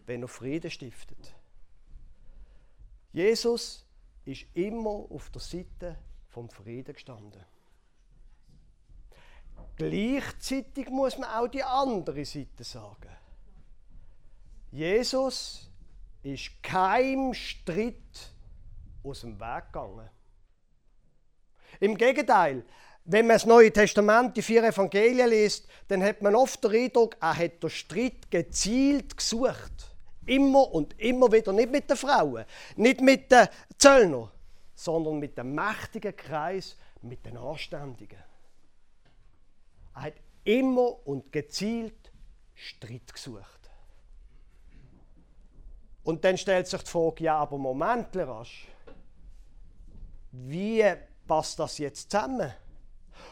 wenn 0.06 0.22
ihr 0.22 0.28
Frieden 0.28 0.72
stiftet. 0.72 1.36
Jesus 3.12 3.86
ist 4.26 4.46
immer 4.54 5.06
auf 5.10 5.30
der 5.32 5.42
Seite 5.42 5.98
vom 6.28 6.50
Frieden 6.50 6.94
gestanden. 6.94 7.44
Gleichzeitig 9.76 10.90
muss 10.90 11.18
man 11.18 11.30
auch 11.30 11.48
die 11.48 11.64
andere 11.64 12.24
Seite 12.26 12.64
sagen. 12.64 13.10
Jesus 14.72 15.70
ist 16.22 16.62
kein 16.62 17.34
Streit 17.34 17.96
aus 19.04 19.22
dem 19.22 19.40
Weg 19.40 19.66
gegangen. 19.72 20.10
Im 21.80 21.98
Gegenteil, 21.98 22.64
wenn 23.06 23.26
man 23.26 23.36
das 23.36 23.46
Neue 23.46 23.72
Testament, 23.72 24.38
die 24.38 24.42
vier 24.42 24.64
Evangelien 24.64 25.30
liest, 25.30 25.68
dann 25.88 26.04
hat 26.04 26.22
man 26.22 26.36
oft 26.36 26.64
den 26.64 26.72
Eindruck, 26.72 27.16
er 27.20 27.36
hat 27.36 27.64
den 27.64 27.70
Streit 27.70 28.30
gezielt 28.30 29.18
gesucht. 29.18 29.96
Immer 30.26 30.72
und 30.72 31.00
immer 31.00 31.32
wieder. 31.32 31.52
Nicht 31.52 31.72
mit 31.72 31.90
den 31.90 31.98
Frauen, 31.98 32.46
nicht 32.76 33.02
mit 33.02 33.32
den 33.32 33.48
Zöllnern, 33.80 34.30
sondern 34.76 35.18
mit 35.18 35.38
dem 35.38 35.56
mächtigen 35.56 36.16
Kreis, 36.16 36.78
mit 37.02 37.26
den 37.26 37.38
Anständigen. 37.38 38.20
Er 39.96 40.02
hat 40.04 40.14
immer 40.44 41.08
und 41.08 41.32
gezielt 41.32 42.12
Streit 42.54 43.12
gesucht. 43.12 43.59
Und 46.04 46.24
dann 46.24 46.38
stellt 46.38 46.68
sich 46.68 46.82
die 46.82 46.90
Frage, 46.90 47.24
ja, 47.24 47.38
aber 47.38 47.58
Moment. 47.58 48.08
Wie 50.32 50.86
passt 51.28 51.60
das 51.60 51.78
jetzt 51.78 52.12
zusammen? 52.12 52.52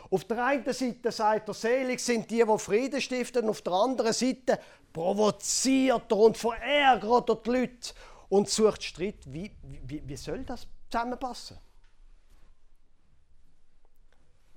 Auf 0.09 0.25
der 0.25 0.45
einen 0.45 0.73
Seite 0.73 1.11
sagt 1.11 1.47
er, 1.47 1.53
selig 1.53 1.99
sind 1.99 2.29
die, 2.29 2.43
die 2.43 2.59
Frieden 2.59 3.01
stiften, 3.01 3.49
auf 3.49 3.61
der 3.61 3.73
anderen 3.73 4.13
Seite 4.13 4.59
provoziert 4.93 6.11
er 6.11 6.17
und 6.17 6.37
verärgert 6.37 7.29
er 7.29 7.35
die 7.35 7.49
Leute 7.49 7.93
und 8.29 8.49
sucht 8.49 8.83
Streit. 8.83 9.19
Wie, 9.25 9.51
wie, 9.63 10.01
wie 10.07 10.17
soll 10.17 10.43
das 10.43 10.67
zusammenpassen? 10.89 11.57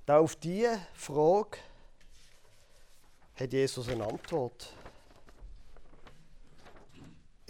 Da 0.05 0.19
auf 0.19 0.35
diese 0.35 0.79
Frage 0.93 1.57
hat 3.35 3.53
Jesus 3.53 3.87
eine 3.87 4.05
Antwort. 4.05 4.73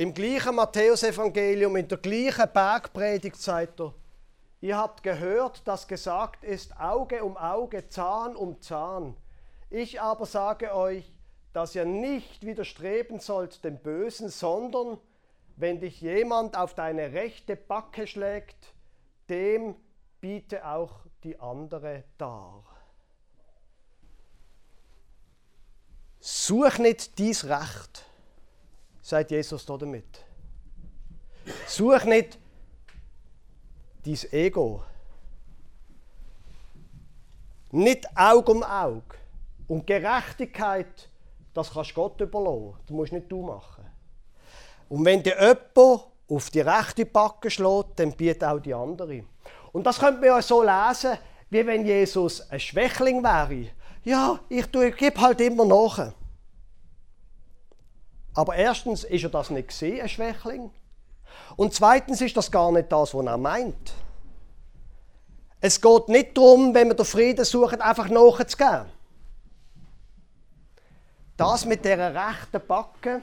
Im 0.02 0.16
gleichen 0.16 0.56
Matthäusevangelium, 0.56 1.76
in 1.76 1.88
der 1.88 2.00
gleichen 2.00 2.52
Bergpredigt 2.52 3.40
sagt 3.40 3.80
er, 3.80 3.94
ihr 4.60 4.76
habt 4.76 5.04
gehört, 5.04 5.62
dass 5.68 5.88
gesagt 5.88 6.44
ist, 6.44 6.76
Auge 6.80 7.24
um 7.24 7.38
Auge, 7.38 7.88
Zahn 7.88 8.36
um 8.36 8.60
Zahn. 8.64 9.16
Ich 9.70 10.02
aber 10.02 10.26
sage 10.26 10.74
euch, 10.74 11.14
dass 11.54 11.76
ihr 11.76 11.86
nicht 11.86 12.44
widerstreben 12.44 13.20
sollt 13.20 13.64
dem 13.64 13.78
Bösen, 13.78 14.30
sondern 14.30 14.98
wenn 15.56 15.80
dich 15.80 16.02
jemand 16.02 16.58
auf 16.58 16.74
deine 16.74 17.14
rechte 17.14 17.56
Backe 17.56 18.08
schlägt, 18.08 18.74
dem 19.30 19.76
biete 20.20 20.66
auch 20.66 21.02
die 21.24 21.40
andere 21.40 22.06
dar. 22.18 22.64
Such 26.20 26.80
nicht 26.80 27.20
dies 27.20 27.46
Recht, 27.46 28.11
sagt 29.02 29.32
Jesus 29.32 29.66
da 29.66 29.78
damit. 29.78 30.24
Such 31.68 32.04
nicht 32.06 32.38
dein 34.06 34.20
Ego. 34.32 34.84
Nicht 37.72 38.06
Auge 38.16 38.52
um 38.52 38.64
Auge. 38.64 39.18
Und 39.68 39.88
Gerechtigkeit, 39.88 41.10
das 41.54 41.72
kannst 41.74 41.94
Gott 41.94 42.20
überlassen. 42.20 42.76
Das 42.86 42.92
musst 42.92 43.14
nicht 43.14 43.32
du 43.32 43.42
machen. 43.42 43.86
Und 44.90 45.06
wenn 45.06 45.24
dir 45.24 45.38
jemand 45.40 46.06
auf 46.28 46.50
die 46.50 46.60
rechte 46.60 47.06
Backe 47.06 47.50
schlägt, 47.50 48.00
dann 48.00 48.12
bietet 48.12 48.44
auch 48.44 48.60
die 48.60 48.74
andere. 48.74 49.24
Und 49.72 49.86
das 49.86 50.00
könnte 50.00 50.20
man 50.20 50.28
ja 50.28 50.42
so 50.42 50.62
lesen, 50.62 51.18
wie 51.50 51.66
wenn 51.66 51.86
Jesus 51.86 52.50
ein 52.50 52.60
Schwächling 52.60 53.24
wäre. 53.24 53.70
Ja, 54.04 54.40
ich, 54.50 54.74
ich 54.74 54.96
gebe 54.98 55.22
halt 55.22 55.40
immer 55.42 55.66
nach. 55.66 56.14
Aber 58.34 58.56
erstens 58.56 59.04
ist 59.04 59.24
er 59.24 59.30
das 59.30 59.50
nicht 59.50 59.70
gesehen, 59.70 60.02
ein 60.02 60.10
Schwächling. 60.10 60.72
Und 61.56 61.74
zweitens 61.74 62.22
ist 62.22 62.38
das 62.38 62.52
gar 62.52 62.72
nicht 62.72 62.92
das, 62.92 63.14
was 63.14 63.26
er 63.26 63.38
meint. 63.38 63.94
Es 65.60 65.80
geht 65.80 66.08
nicht 66.10 66.38
darum, 66.38 66.74
wenn 66.74 66.88
wir 66.88 66.96
den 66.96 67.06
Frieden 67.06 67.46
suchen, 67.46 67.82
einfach 67.82 68.10
nachzugeben. 68.10 68.86
Das 71.38 71.66
mit 71.66 71.86
der 71.86 72.14
rechten 72.14 72.68
Backe 72.68 73.22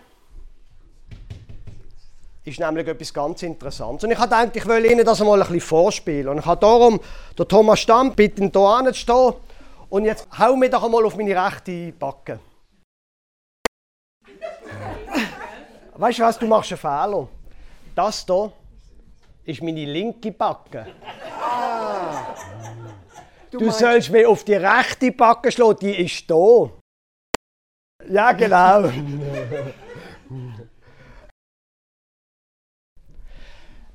ist 2.44 2.60
nämlich 2.60 2.86
etwas 2.86 3.12
ganz 3.12 3.42
Interessantes. 3.42 4.04
Und 4.04 4.10
ich 4.10 4.18
habe 4.18 4.28
gedacht, 4.28 4.56
ich 4.56 4.66
will 4.66 4.84
Ihnen 4.86 5.04
das 5.04 5.20
mal 5.20 5.34
ein 5.34 5.40
bisschen 5.40 5.60
vorspielen. 5.60 6.28
Und 6.28 6.38
ich 6.38 6.46
habe 6.46 6.60
darum 6.60 7.00
den 7.38 7.48
Thomas 7.48 7.80
Stamm 7.80 8.14
bitten, 8.14 8.50
hier 8.50 8.60
anzustehen. 8.60 9.34
Und 9.88 10.04
jetzt 10.04 10.26
hau 10.38 10.56
mir 10.56 10.70
doch 10.70 10.84
einmal 10.84 11.04
auf 11.04 11.16
meine 11.16 11.34
rechte 11.34 11.92
Backe. 11.92 12.40
Weißt 15.98 16.18
du 16.20 16.22
was, 16.22 16.38
du 16.38 16.46
machst 16.46 16.70
einen 16.70 16.78
Fehler. 16.78 17.28
Das 17.96 18.24
hier 18.24 18.52
ist 19.44 19.60
meine 19.62 19.84
linke 19.84 20.30
Backe. 20.30 20.86
Ah. 21.42 22.34
Du, 23.50 23.58
du 23.58 23.72
sollst 23.72 24.10
mir 24.10 24.28
auf 24.28 24.44
die 24.44 24.54
rechte 24.54 25.10
Backe 25.10 25.50
schlagen, 25.50 25.80
die 25.80 26.04
ist 26.04 26.30
da. 26.30 26.70
Ja, 28.08 28.30
genau. 28.30 28.82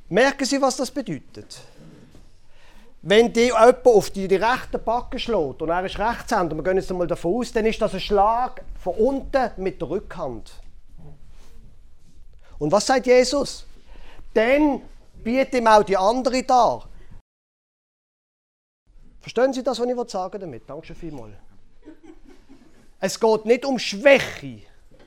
Merken 0.10 0.46
Sie, 0.46 0.62
was 0.62 0.76
das 0.76 0.92
bedeutet? 0.92 1.62
Wenn 3.02 3.32
die 3.32 3.46
jemand 3.46 3.86
auf 3.86 4.10
die, 4.10 4.28
die 4.28 4.36
rechte 4.36 4.78
Backe 4.78 5.18
schlägt 5.20 5.62
und 5.62 5.70
er 5.70 5.86
ist 5.86 5.98
Rechtshänder, 5.98 6.54
wir 6.54 6.64
gehen 6.64 6.76
jetzt 6.76 6.92
einmal 6.92 7.08
davon 7.08 7.36
aus, 7.36 7.54
dann 7.54 7.66
ist 7.66 7.82
das 7.82 7.94
ein 7.94 8.02
Schlag 8.02 8.62
von 8.78 8.96
unten 8.96 9.52
mit 9.56 9.80
der 9.80 9.90
Rückhand. 9.90 10.63
Und 12.64 12.72
was 12.72 12.86
sagt 12.86 13.08
Jesus? 13.08 13.66
Dann 14.34 14.82
bietet 15.22 15.56
ihm 15.56 15.68
auch 15.68 15.84
die 15.84 15.98
andere 15.98 16.44
dar. 16.44 16.88
Verstehen 19.20 19.52
Sie 19.52 19.62
das, 19.62 19.82
was 19.82 19.86
ich 19.86 20.10
sagen 20.10 20.40
damit? 20.40 20.64
Danke 20.66 20.96
vielmals. 20.96 21.34
Es 23.02 23.20
geht 23.20 23.46
nicht 23.46 23.66
um 23.66 23.78
Schwäche 23.78 24.62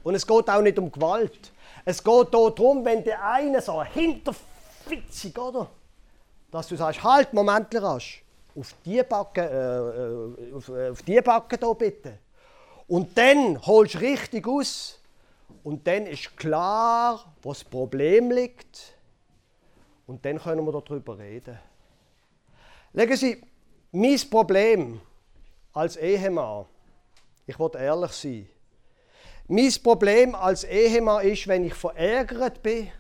und 0.05 0.15
es 0.15 0.27
geht 0.27 0.51
auch 0.51 0.61
nicht 0.61 0.79
um 0.79 0.93
Gewalt. 0.93 1.51
Es 1.87 2.05
geht 2.05 2.35
darum, 2.35 2.85
wenn 2.85 3.03
der 3.03 3.25
eine 3.25 3.63
so 3.63 3.83
hinterfitzig, 3.83 5.39
oder? 5.39 5.71
Dass 6.51 6.69
du 6.69 6.77
sagst, 6.77 7.03
halt, 7.03 7.33
Moment, 7.33 7.75
rasch. 7.77 8.23
Auf 8.55 8.75
die 8.85 9.03
Backe, 9.03 9.41
äh, 9.41 10.55
auf, 10.55 10.69
äh, 10.69 10.91
auf 10.91 11.01
die 11.01 11.23
Backe 11.23 11.57
da 11.57 11.73
bitte. 11.73 12.19
Und 12.87 13.17
dann 13.17 13.59
holst 13.67 13.95
du 13.95 13.99
richtig 14.01 14.47
aus. 14.47 14.99
Und 15.63 15.87
dann 15.87 16.07
ist 16.07 16.37
klar, 16.37 17.35
wo 17.43 17.51
das 17.51 17.65
Problem 17.65 18.31
liegt. 18.31 18.95
Und 20.07 20.25
dann 20.25 20.39
können 20.39 20.65
wir 20.65 20.73
darüber 20.73 21.19
reden. 21.19 21.59
Legen 22.93 23.17
Sie, 23.17 23.43
mein 23.93 24.19
Problem 24.31 25.01
als 25.73 25.97
Ehemann, 25.97 26.67
ich 27.47 27.59
will 27.59 27.71
ehrlich 27.75 28.13
sein, 28.13 28.49
mein 29.49 29.73
Problem 29.83 30.35
als 30.35 30.65
Ehemann 30.65 31.25
ist, 31.25 31.47
wenn 31.47 31.65
ich 31.65 31.75
verärgert 31.75 32.63
bin, 32.63 32.91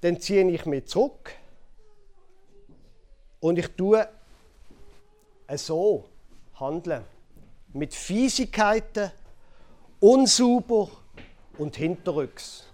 dann 0.00 0.20
ziehe 0.20 0.48
ich 0.50 0.66
mich 0.66 0.86
zurück 0.86 1.32
und 3.40 3.58
ich 3.58 3.68
tue 3.68 4.08
so 5.56 6.04
handeln. 6.58 7.04
Mit 7.72 7.94
Fiesigkeiten, 7.94 9.10
unsauber 9.98 10.90
und 11.60 11.76
hinterrücks. 11.76 12.64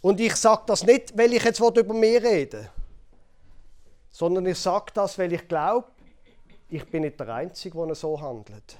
Und 0.00 0.18
ich 0.18 0.34
sage 0.34 0.62
das 0.66 0.84
nicht, 0.84 1.16
weil 1.16 1.32
ich 1.32 1.44
jetzt 1.44 1.60
über 1.60 1.94
mich 1.94 2.22
rede, 2.22 2.70
sondern 4.10 4.46
ich 4.46 4.58
sage 4.58 4.86
das, 4.94 5.18
weil 5.18 5.32
ich 5.32 5.46
glaube, 5.46 5.86
ich 6.68 6.84
bin 6.90 7.02
nicht 7.02 7.20
der 7.20 7.28
Einzige, 7.28 7.86
der 7.86 7.94
so 7.94 8.20
handelt. 8.20 8.76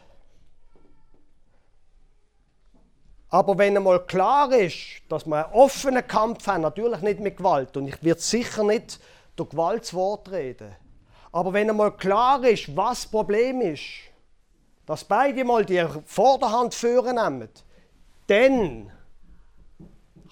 Aber 3.28 3.56
wenn 3.56 3.76
einmal 3.76 4.04
klar 4.04 4.52
ist, 4.52 5.02
dass 5.08 5.24
wir 5.24 5.46
einen 5.46 5.54
offenen 5.54 6.06
Kampf 6.06 6.46
haben, 6.46 6.62
natürlich 6.62 7.00
nicht 7.00 7.20
mit 7.20 7.36
Gewalt, 7.36 7.76
und 7.76 7.88
ich 7.88 8.02
werde 8.02 8.20
sicher 8.20 8.64
nicht 8.64 8.98
durch 9.36 9.50
Gewaltswort 9.50 10.30
reden, 10.30 10.74
aber 11.30 11.52
wenn 11.52 11.70
einmal 11.70 11.96
klar 11.96 12.44
ist, 12.44 12.76
was 12.76 13.02
das 13.02 13.10
Problem 13.10 13.60
ist, 13.62 13.84
dass 14.84 15.04
beide 15.04 15.44
mal 15.44 15.64
die 15.64 15.82
Vorderhand 16.04 16.74
führen 16.74 17.16
nehmen, 17.16 17.48
dann 18.26 18.92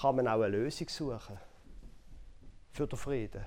kann 0.00 0.16
man 0.16 0.28
auch 0.28 0.40
eine 0.40 0.48
Lösung 0.48 0.88
suchen 0.88 1.38
für 2.72 2.86
den 2.86 2.98
Frieden. 2.98 3.44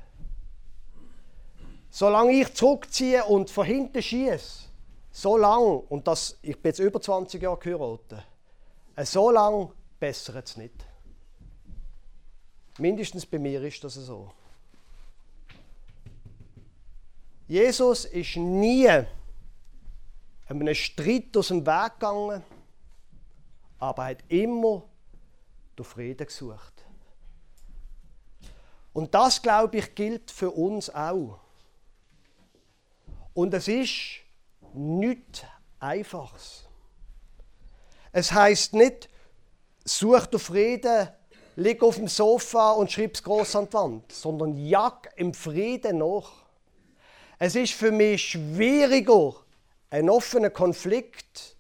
Solange 1.90 2.34
ich 2.34 2.54
zurückziehe 2.54 3.24
und 3.26 3.50
von 3.50 3.66
hinten 3.66 4.02
schieße, 4.02 4.70
so 5.12 5.38
lang, 5.38 5.80
und 5.90 6.08
das, 6.08 6.38
ich 6.42 6.60
bin 6.60 6.70
jetzt 6.70 6.80
über 6.80 7.00
20 7.00 7.42
Jahre 7.42 7.58
geheiratet, 7.58 8.26
äh, 8.96 9.06
so 9.06 9.30
lang 9.30 9.72
bessert 10.00 10.48
es 10.48 10.58
nicht. 10.58 10.74
Mindestens 12.80 13.26
bei 13.26 13.38
mir 13.38 13.62
ist 13.64 13.84
das 13.84 13.94
so. 13.94 14.32
Jesus 17.48 18.06
ist 18.06 18.38
nie 18.38 18.90
einem 20.48 20.74
Streit 20.74 21.36
aus 21.38 21.50
dem 21.50 21.66
Weg 21.66 21.94
gegangen, 22.00 22.44
aber 23.80 24.04
er 24.04 24.10
hat 24.10 24.24
immer 24.30 24.84
den 25.78 25.86
Frieden 25.86 26.28
gesucht. 26.28 26.86
Und 28.94 29.14
das, 29.14 29.42
glaube 29.42 29.78
ich, 29.78 29.96
gilt 29.96 30.30
für 30.30 30.52
uns 30.52 30.90
auch. 30.94 31.40
Und 33.34 33.54
es 33.54 33.68
ist 33.68 34.20
nichts 34.74 35.42
Einfaches. 35.80 36.66
Es 38.12 38.32
heißt 38.32 38.74
nicht, 38.74 39.10
such 39.84 40.28
den 40.28 40.40
Frieden, 40.40 41.10
lieg 41.56 41.82
auf 41.84 41.96
dem 41.96 42.08
Sofa 42.08 42.72
und 42.72 42.92
schreib 42.92 43.16
es 43.16 43.24
groß 43.24 43.56
an 43.56 43.68
die 43.68 43.74
Wand, 43.74 44.12
sondern 44.12 44.58
jag 44.58 45.10
im 45.16 45.34
Frieden 45.34 45.98
nach. 45.98 46.32
Es 47.40 47.56
ist 47.56 47.74
für 47.74 47.92
mich 47.92 48.24
schwieriger, 48.30 49.36
einen 49.90 50.10
offenen 50.10 50.54
Konflikt 50.54 51.56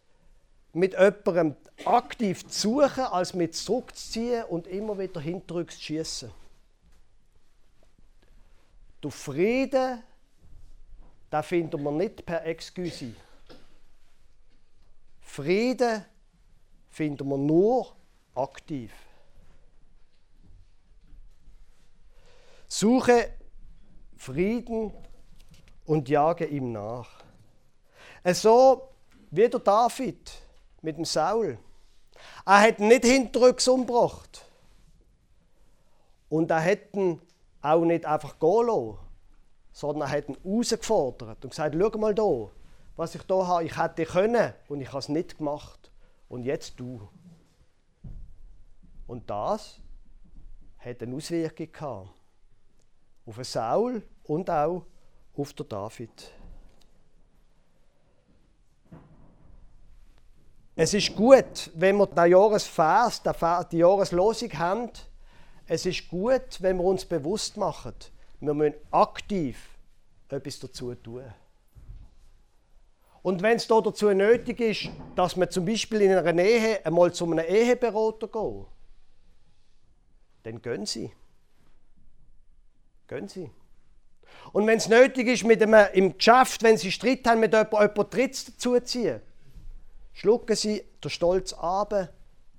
mit 0.73 0.93
jemandem 0.93 1.55
aktiv 1.85 2.47
zu 2.47 2.81
suchen, 2.81 3.03
als 3.05 3.33
mit 3.33 3.55
zurückzuziehen 3.55 4.45
und 4.45 4.67
immer 4.67 4.97
wieder 4.97 5.21
hinterrück 5.21 5.71
zu 5.71 5.79
schießen. 5.79 6.31
Der 9.03 9.11
Frieden, 9.11 10.03
den 11.31 11.43
finden 11.43 11.83
wir 11.83 11.91
nicht 11.91 12.25
per 12.25 12.45
Excuse. 12.45 13.13
Frieden 15.21 16.05
finden 16.89 17.27
wir 17.27 17.37
nur 17.37 17.95
aktiv. 18.35 18.91
Suche 22.67 23.33
Frieden 24.15 24.93
und 25.85 26.07
jage 26.07 26.45
ihm 26.45 26.71
nach. 26.71 27.09
So 28.25 28.89
wie 29.31 29.49
der 29.49 29.59
David 29.59 30.31
mit 30.81 30.97
dem 30.97 31.05
Saul. 31.05 31.57
Er 32.45 32.61
hat 32.61 32.79
nicht 32.79 33.05
hinterrücks 33.05 33.67
umgebracht. 33.67 34.45
Und 36.29 36.51
er 36.51 36.63
hat 36.63 36.93
ihn 36.93 37.21
auch 37.61 37.85
nicht 37.85 38.05
einfach 38.05 38.39
gehen 38.39 38.67
lassen, 38.67 38.97
sondern 39.71 40.09
er 40.09 40.17
hat 40.17 40.29
ihn 40.29 40.37
herausgefordert 40.43 41.43
und 41.43 41.49
gesagt, 41.51 41.75
schau 41.79 41.97
mal 41.97 42.13
da, 42.13 42.49
was 42.95 43.15
ich 43.15 43.23
da 43.23 43.47
habe, 43.47 43.63
ich 43.63 43.77
hätte 43.77 44.05
können 44.05 44.53
und 44.67 44.81
ich 44.81 44.87
habe 44.89 44.99
es 44.99 45.09
nicht 45.09 45.37
gemacht. 45.37 45.91
Und 46.27 46.43
jetzt 46.43 46.79
du. 46.79 47.07
Und 49.07 49.29
das 49.29 49.79
hat 50.79 51.01
eine 51.01 51.15
Auswirkung 51.15 51.71
gehabt. 51.71 52.09
Auf 53.25 53.45
Saul 53.45 54.03
und 54.23 54.49
auch 54.49 54.85
auf 55.35 55.53
David. 55.53 56.33
Es 60.75 60.93
ist 60.93 61.15
gut, 61.15 61.69
wenn 61.75 61.97
wir 61.97 62.07
den 62.07 62.31
Jahresvers, 62.31 63.21
die 63.71 63.77
Jahreslosung 63.77 64.53
haben. 64.53 64.89
Es 65.67 65.85
ist 65.85 66.07
gut, 66.09 66.61
wenn 66.61 66.77
wir 66.77 66.83
uns 66.83 67.05
bewusst 67.05 67.57
machen, 67.57 67.93
wir 68.39 68.53
müssen 68.53 68.75
aktiv 68.91 69.69
etwas 70.29 70.59
dazu 70.59 70.95
tun. 70.95 71.23
Und 73.21 73.41
wenn 73.41 73.55
es 73.55 73.67
da 73.67 73.79
dazu 73.79 74.09
nötig 74.09 74.59
ist, 74.59 74.89
dass 75.15 75.35
man 75.37 75.49
zum 75.49 75.65
Beispiel 75.65 76.01
in 76.01 76.11
einer 76.11 76.43
Ehe 76.43 76.85
einmal 76.85 77.13
zu 77.13 77.25
einem 77.25 77.39
Eheberater 77.39 78.27
geht, 78.27 78.65
dann 80.43 80.61
gehen 80.61 80.85
Sie. 80.85 81.11
Gehen 83.07 83.29
Sie. 83.29 83.49
Und 84.51 84.67
wenn 84.67 84.77
es 84.77 84.89
nötig 84.89 85.27
ist, 85.27 85.45
mit 85.45 85.61
einem, 85.61 85.87
im 85.93 86.17
Geschäft, 86.17 86.63
wenn 86.63 86.77
Sie 86.77 86.91
Streit 86.91 87.25
haben, 87.25 87.39
mit 87.39 87.53
jemandem, 87.53 87.79
jemanden 87.79 88.09
Drittes 88.09 88.45
dazuziehen, 88.45 89.21
schlucken 90.13 90.55
Sie 90.55 90.83
den 91.03 91.09
Stolz 91.09 91.53
ab 91.53 91.93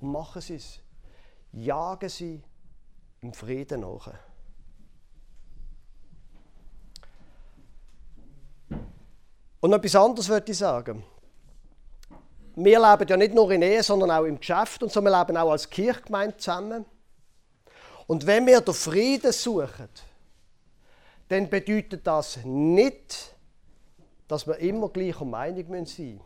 und 0.01 0.12
machen 0.12 0.43
Sie 0.43 0.57
es. 0.57 0.81
Jagen 1.53 2.09
Sie 2.09 2.43
im 3.21 3.33
Frieden 3.33 3.81
nach. 3.81 4.12
Und 9.61 9.71
noch 9.71 9.79
etwas 9.79 9.97
anderes 9.97 10.29
würde 10.29 10.53
ich 10.53 10.59
sagen. 10.59 11.03
Wir 12.57 12.79
leben 12.79 13.09
ja 13.09 13.17
nicht 13.17 13.35
nur 13.35 13.51
in 13.51 13.62
Ehe, 13.62 13.83
sondern 13.83 14.11
auch 14.11 14.25
im 14.25 14.38
Geschäft 14.38 14.83
und 14.83 14.93
so. 14.93 15.01
Wir 15.01 15.19
leben 15.19 15.37
auch 15.37 15.51
als 15.51 15.71
Kirchgemeinde 15.71 16.37
zusammen. 16.37 16.85
Und 18.07 18.27
wenn 18.27 18.47
wir 18.47 18.61
den 18.61 18.75
Frieden 18.75 19.33
suchen, 19.33 19.88
dann 21.29 21.49
bedeutet 21.49 22.07
das 22.07 22.38
nicht, 22.45 23.35
dass 24.29 24.47
wir 24.47 24.59
immer 24.59 24.90
gleicher 24.90 25.25
Meinung 25.25 25.64
sein 25.64 25.71
müssen. 25.71 26.21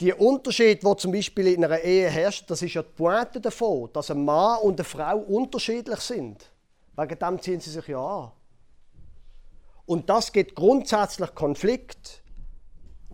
Die 0.00 0.14
Unterschied, 0.14 0.82
wo 0.82 0.94
zum 0.94 1.12
Beispiel 1.12 1.48
in 1.48 1.62
einer 1.62 1.80
Ehe 1.80 2.08
herrscht, 2.08 2.50
das 2.50 2.62
ist 2.62 2.72
ja 2.72 2.82
die 2.82 2.88
Pointe 2.88 3.38
davon, 3.38 3.90
dass 3.92 4.10
ein 4.10 4.24
Mann 4.24 4.60
und 4.62 4.80
eine 4.80 4.84
Frau 4.84 5.18
unterschiedlich 5.18 6.00
sind. 6.00 6.50
Wegen 6.96 7.18
dem 7.18 7.42
ziehen 7.42 7.60
sie 7.60 7.70
sich 7.70 7.86
ja 7.88 7.98
an. 7.98 8.32
Und 9.84 10.08
das 10.08 10.32
gibt 10.32 10.54
grundsätzlich 10.54 11.34
Konflikt, 11.34 12.22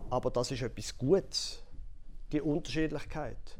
aber 0.09 0.31
das 0.31 0.51
ist 0.51 0.61
etwas 0.61 0.97
Gutes, 0.97 1.63
die 2.31 2.39
Unterschiedlichkeit. 2.39 3.57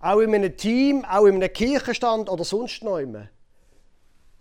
Auch 0.00 0.20
in 0.20 0.34
einem 0.34 0.56
Team, 0.56 1.04
auch 1.04 1.26
in 1.26 1.36
einem 1.36 1.52
Kirchenstand 1.52 2.28
oder 2.28 2.44
sonst 2.44 2.82
immer. 2.82 3.28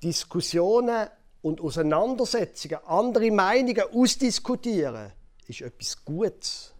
Diskussionen 0.02 1.08
und 1.41 1.62
Auseinandersetzungen, 1.62 2.80
andere 2.86 3.30
Meinungen 3.30 3.84
ausdiskutieren, 3.93 5.12
ist 5.48 5.62
etwas 5.62 6.04
Gutes. 6.04 6.72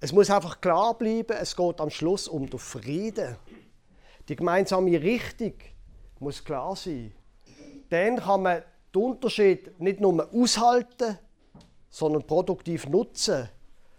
Es 0.00 0.12
muss 0.12 0.30
einfach 0.30 0.60
klar 0.60 0.96
bleiben, 0.98 1.36
es 1.40 1.56
geht 1.56 1.80
am 1.80 1.90
Schluss 1.90 2.28
um 2.28 2.48
den 2.48 2.58
Frieden. 2.58 3.36
Die 4.28 4.36
gemeinsame 4.36 5.00
Richtung 5.00 5.54
muss 6.18 6.44
klar 6.44 6.76
sein. 6.76 7.12
Dann 7.90 8.16
kann 8.16 8.42
man 8.42 8.62
den 8.94 9.02
Unterschied 9.02 9.78
nicht 9.80 10.00
nur 10.00 10.28
aushalten, 10.32 11.18
sondern 11.90 12.26
produktiv 12.26 12.86
nutzen. 12.88 13.48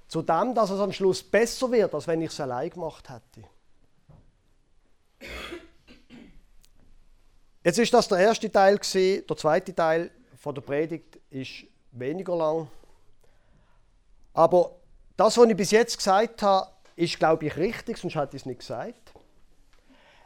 Zu 0.08 0.22
dem, 0.22 0.54
dass 0.54 0.70
es 0.70 0.80
am 0.80 0.92
Schluss 0.92 1.24
besser 1.24 1.72
wird, 1.72 1.94
als 1.94 2.08
wenn 2.08 2.22
ich 2.22 2.30
es 2.30 2.40
allein 2.40 2.70
gemacht 2.70 3.10
hätte. 3.10 3.48
Jetzt 7.64 7.80
ist 7.80 7.94
das 7.94 8.08
der 8.08 8.20
erste 8.20 8.52
Teil 8.52 8.78
gewesen. 8.78 9.26
Der 9.28 9.38
zweite 9.38 9.74
Teil 9.74 10.12
von 10.38 10.54
der 10.54 10.62
Predigt 10.62 11.16
ist 11.32 11.66
weniger 11.92 12.36
lang. 12.36 12.68
Aber 14.34 14.76
das, 15.18 15.38
was 15.38 15.48
ich 15.48 15.58
bis 15.58 15.72
jetzt 15.72 15.98
gesagt 15.98 16.42
habe, 16.42 16.70
ist, 16.96 17.20
glaube 17.20 17.46
ich, 17.46 17.56
richtig, 17.58 17.98
sonst 17.98 18.16
hätte 18.16 18.36
ich 18.36 18.44
es 18.44 18.46
nicht 18.46 18.60
gesagt. 18.60 19.14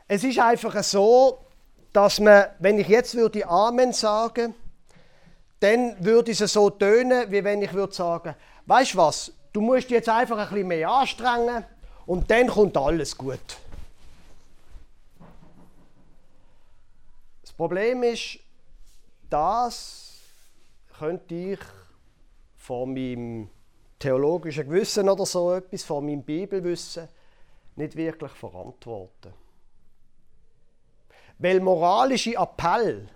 Es 0.08 0.24
ist 0.24 0.40
einfach 0.40 0.82
so, 0.84 1.40
dass 1.94 2.20
man, 2.20 2.48
wenn 2.60 2.80
ich 2.80 2.88
jetzt 2.88 3.16
würde 3.16 3.48
Amen 3.48 3.94
sagen, 3.94 4.56
dann 5.60 6.04
würde 6.04 6.32
es 6.32 6.40
so 6.40 6.70
tönen, 6.70 7.32
wie 7.32 7.44
wenn 7.44 7.62
ich 7.62 7.74
würde 7.74 7.94
sagen, 7.94 8.36
weißt 8.66 8.94
du 8.94 8.98
was, 8.98 9.32
du 9.54 9.62
musst 9.62 9.90
jetzt 9.90 10.10
einfach 10.10 10.38
ein 10.38 10.50
bisschen 10.50 10.68
mehr 10.68 10.90
anstrengen 10.90 11.66
und 12.06 12.30
dann 12.32 12.48
kommt 12.48 12.78
alles 12.78 13.18
gut. 13.18 13.40
Das 17.42 17.54
Problem 17.54 18.04
ist, 18.04 18.40
das 19.30 20.14
könnte 20.98 21.36
ich 21.36 21.60
von 22.58 22.94
meinem 22.94 23.50
theologischen 24.00 24.66
Gewissen 24.66 25.10
oder 25.10 25.26
so 25.26 25.54
etwas, 25.54 25.84
von 25.84 26.06
meinem 26.06 26.24
Bibelwissen, 26.24 27.08
nicht 27.76 27.96
wirklich 27.96 28.32
verantworten. 28.32 29.34
Weil 31.38 31.60
moralische 31.60 32.36
Appell, 32.36 33.08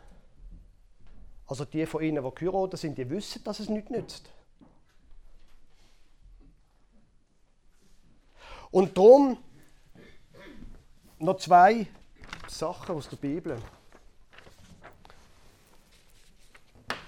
also 1.47 1.65
die 1.65 1.85
von 1.85 2.03
Ihnen, 2.03 2.23
die 2.23 2.35
geheiratet 2.35 2.79
sind, 2.79 2.97
die 2.97 3.09
wissen, 3.09 3.43
dass 3.43 3.59
es 3.59 3.69
nichts 3.69 3.89
nützt. 3.89 4.29
Und 8.71 8.97
darum 8.97 9.37
noch 11.19 11.37
zwei 11.37 11.87
Sachen 12.47 12.95
aus 12.95 13.07
der 13.07 13.17
Bibel. 13.17 13.61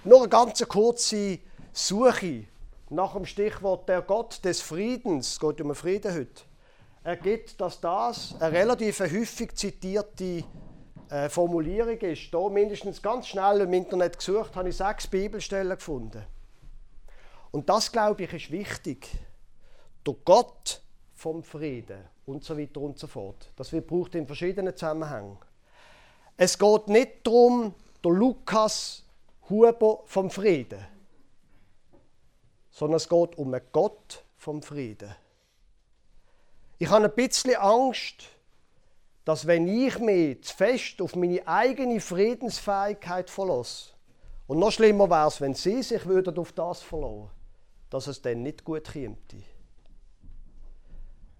Nur 0.04 0.20
eine 0.20 0.28
ganz 0.28 0.66
kurze 0.68 1.40
Suche 1.72 2.46
nach 2.90 3.14
dem 3.14 3.26
Stichwort 3.26 3.88
der 3.88 4.02
Gott 4.02 4.44
des 4.44 4.60
Friedens, 4.60 5.32
es 5.32 5.40
geht 5.40 5.60
um 5.60 5.68
den 5.68 5.74
Frieden 5.74 6.14
heute, 6.14 6.42
ergibt, 7.02 7.60
dass 7.60 7.80
das 7.80 8.34
eine 8.40 8.52
relativ 8.52 9.00
häufig 9.00 9.54
zitierte 9.54 10.44
äh, 11.08 11.28
Formulierung 11.28 11.98
ist. 11.98 12.32
Da 12.32 12.48
mindestens 12.48 13.02
ganz 13.02 13.28
schnell 13.28 13.60
im 13.62 13.72
Internet 13.72 14.18
gesucht, 14.18 14.54
habe 14.56 14.68
ich 14.68 14.76
sechs 14.76 15.06
Bibelstellen 15.06 15.76
gefunden. 15.76 16.24
Und 17.50 17.68
das, 17.68 17.90
glaube 17.90 18.24
ich, 18.24 18.32
ist 18.32 18.50
wichtig. 18.50 19.08
Der 20.06 20.14
Gott 20.24 20.82
vom 21.14 21.42
Frieden 21.42 22.04
und 22.26 22.44
so 22.44 22.58
weiter 22.58 22.80
und 22.80 22.98
so 22.98 23.06
fort. 23.06 23.50
Das 23.56 23.72
wird 23.72 23.86
braucht 23.86 24.14
in 24.14 24.26
verschiedenen 24.26 24.76
Zusammenhängen. 24.76 25.38
Es 26.36 26.58
geht 26.58 26.88
nicht 26.88 27.26
darum, 27.26 27.74
der 28.04 28.12
Lukas 28.12 29.04
Huber 29.48 30.02
vom 30.04 30.30
Frieden 30.30 30.95
sondern 32.76 32.98
es 32.98 33.08
geht 33.08 33.38
um 33.38 33.54
einen 33.54 33.64
Gott 33.72 34.22
vom 34.36 34.60
Frieden. 34.60 35.14
Ich 36.76 36.90
habe 36.90 37.06
ein 37.06 37.14
bisschen 37.14 37.56
Angst, 37.56 38.24
dass 39.24 39.46
wenn 39.46 39.66
ich 39.66 39.98
mich 39.98 40.44
zu 40.44 40.54
fest 40.54 41.00
auf 41.00 41.16
meine 41.16 41.48
eigene 41.48 42.00
Friedensfähigkeit 42.00 43.30
verlasse, 43.30 43.94
und 44.46 44.58
noch 44.58 44.72
schlimmer 44.72 45.08
wäre 45.08 45.26
es, 45.26 45.40
wenn 45.40 45.54
Sie 45.54 45.82
sich 45.82 46.04
würden 46.04 46.38
auf 46.38 46.52
das 46.52 46.82
verlassen 46.82 47.30
dass 47.88 48.08
es 48.08 48.20
dann 48.20 48.42
nicht 48.42 48.64
gut 48.64 48.84
käme. 48.84 49.16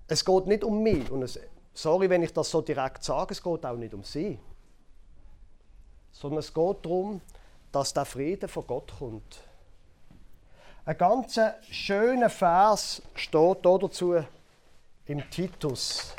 Es 0.07 0.25
geht 0.25 0.47
nicht 0.47 0.65
um 0.65 0.83
mich. 0.83 1.11
Und 1.11 1.23
es, 1.23 1.39
sorry, 1.75 2.09
wenn 2.09 2.23
ich 2.23 2.33
das 2.33 2.51
so 2.51 2.63
direkt 2.63 3.03
sage, 3.03 3.33
es 3.33 3.43
geht 3.43 3.67
auch 3.67 3.77
nicht 3.77 3.93
um 3.93 4.05
Sie. 4.05 4.39
Sondern 6.13 6.39
es 6.39 6.55
geht 6.55 6.85
darum, 6.85 7.21
dass 7.73 7.93
der 7.93 8.05
Frieden 8.05 8.49
von 8.49 8.67
Gott 8.67 8.93
kommt. 8.99 9.43
Ein 10.87 10.99
ganz 10.99 11.41
schöner 11.69 12.31
Vers 12.31 13.03
steht 13.17 13.59
hier 13.63 13.79
dazu 13.81 14.25
im 15.07 15.31
Titus. 15.31 16.15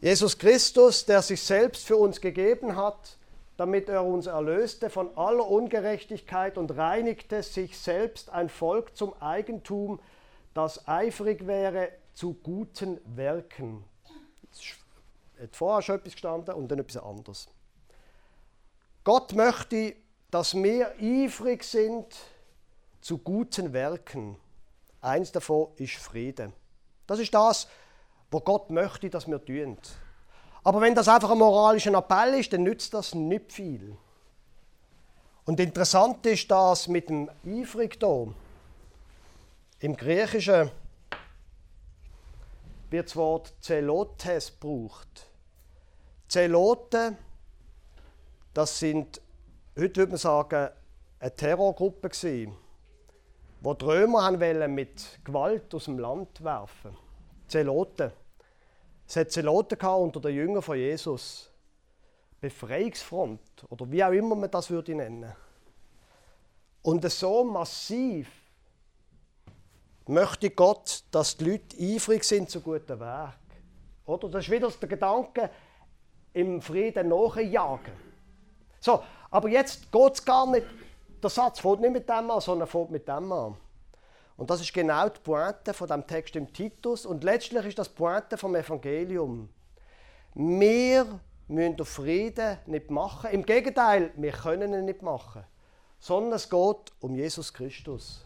Jesus 0.00 0.36
Christus, 0.36 1.06
der 1.06 1.22
sich 1.22 1.40
selbst 1.40 1.86
für 1.86 1.96
uns 1.96 2.20
gegeben 2.20 2.74
hat, 2.74 3.16
damit 3.56 3.88
er 3.88 4.04
uns 4.04 4.26
erlöste 4.26 4.90
von 4.90 5.16
aller 5.16 5.48
Ungerechtigkeit 5.48 6.58
und 6.58 6.76
reinigte 6.76 7.44
sich 7.44 7.78
selbst 7.78 8.28
ein 8.30 8.48
Volk 8.48 8.96
zum 8.96 9.14
Eigentum, 9.22 10.00
das 10.52 10.88
eifrig 10.88 11.46
wäre 11.46 11.90
zu 12.12 12.34
guten 12.34 12.98
Werken. 13.16 13.84
Es 14.50 14.62
hat 15.40 15.54
vorher 15.54 15.80
schon 15.80 15.94
etwas 15.94 16.14
gestanden 16.14 16.56
und 16.56 16.66
dann 16.72 16.80
etwas 16.80 17.00
anderes. 17.00 17.48
Gott 19.04 19.32
möchte, 19.32 19.94
dass 20.30 20.54
wir 20.54 20.92
eifrig 21.00 21.64
sind 21.64 22.06
zu 23.00 23.18
guten 23.18 23.72
Werken. 23.72 24.36
Eins 25.00 25.32
davon 25.32 25.68
ist 25.76 25.94
Friede. 25.94 26.52
Das 27.06 27.18
ist 27.18 27.32
das, 27.32 27.68
was 28.30 28.44
Gott 28.44 28.70
möchte, 28.70 29.08
dass 29.08 29.26
wir 29.26 29.44
tun. 29.44 29.78
Aber 30.64 30.80
wenn 30.80 30.94
das 30.94 31.06
einfach 31.08 31.30
ein 31.30 31.38
moralischer 31.38 31.94
Appell 31.94 32.34
ist, 32.34 32.52
dann 32.52 32.64
nützt 32.64 32.92
das 32.92 33.14
nicht 33.14 33.52
viel. 33.52 33.96
Und 35.44 35.60
interessant 35.60 36.26
ist 36.26 36.50
das 36.50 36.88
mit 36.88 37.08
dem 37.08 37.30
eifrig 37.46 38.00
da. 38.00 38.26
Im 39.78 39.96
Griechischen 39.96 40.70
wird 42.90 43.06
das 43.06 43.14
Wort 43.14 43.54
Zelotes 43.60 44.58
gebraucht. 44.58 45.28
Zelote, 46.26 47.16
das 48.52 48.78
sind, 48.78 49.20
heute 49.76 50.00
würde 50.00 50.10
man 50.12 50.18
sagen, 50.18 50.68
eine 51.18 51.34
Terrorgruppe 51.34 52.08
gewesen, 52.08 52.56
wo 53.60 53.74
die 53.74 53.84
Römer 53.84 54.40
wollen 54.40 54.74
mit 54.74 55.18
Gewalt 55.24 55.74
aus 55.74 55.84
dem 55.84 55.98
Land 55.98 56.42
werfen. 56.42 56.96
Zeloten. 57.48 58.12
Es 59.06 59.16
hat 59.16 59.30
Zeloten 59.30 59.78
unter 59.86 60.20
den 60.20 60.34
Jüngern 60.34 60.62
von 60.62 60.76
Jesus. 60.76 61.50
Befreiungsfront 62.40 63.40
oder 63.70 63.90
wie 63.90 64.04
auch 64.04 64.12
immer 64.12 64.34
man 64.34 64.50
das 64.50 64.70
würde 64.70 64.94
nennen. 64.94 65.32
Und 66.82 67.10
so 67.10 67.44
massiv 67.44 68.28
möchte 70.06 70.50
Gott, 70.50 71.04
dass 71.10 71.36
die 71.36 71.50
Leute 71.50 71.76
eifrig 71.80 72.24
sind 72.24 72.50
zu 72.50 72.60
guten 72.60 73.00
Werk. 73.00 73.38
Oder? 74.04 74.28
Das 74.28 74.44
ist 74.44 74.50
wieder 74.50 74.70
der 74.70 74.88
Gedanke, 74.88 75.50
im 76.32 76.60
Frieden 76.60 77.08
nachjagen. 77.08 77.92
So, 78.78 79.02
aber 79.30 79.48
jetzt 79.48 79.90
geht 79.90 80.14
es 80.14 80.24
gar 80.24 80.46
nicht, 80.46 80.66
der 81.22 81.30
Satz 81.30 81.60
fängt 81.60 81.80
nicht 81.80 81.92
mit 81.92 82.08
dem 82.08 82.30
an, 82.30 82.40
sondern 82.40 82.68
fängt 82.68 82.90
mit 82.90 83.06
dem 83.08 83.32
an. 83.32 83.56
Und 84.36 84.50
das 84.50 84.60
ist 84.60 84.72
genau 84.72 85.08
die 85.08 85.20
Pointe 85.20 85.72
von 85.72 85.88
dem 85.88 86.06
Text 86.06 86.36
im 86.36 86.52
Titus 86.52 87.06
und 87.06 87.24
letztlich 87.24 87.64
ist 87.66 87.78
das 87.78 87.88
die 87.88 87.94
Pointe 87.94 88.36
vom 88.36 88.54
Evangelium. 88.54 89.48
Wir 90.34 91.06
müssen 91.48 91.76
den 91.76 91.86
Frieden 91.86 92.58
nicht 92.66 92.90
machen. 92.90 93.30
Im 93.30 93.46
Gegenteil, 93.46 94.10
wir 94.16 94.32
können 94.32 94.74
ihn 94.74 94.84
nicht 94.84 95.02
machen. 95.02 95.44
Sondern 95.98 96.34
es 96.34 96.50
geht 96.50 96.92
um 97.00 97.14
Jesus 97.14 97.52
Christus. 97.52 98.22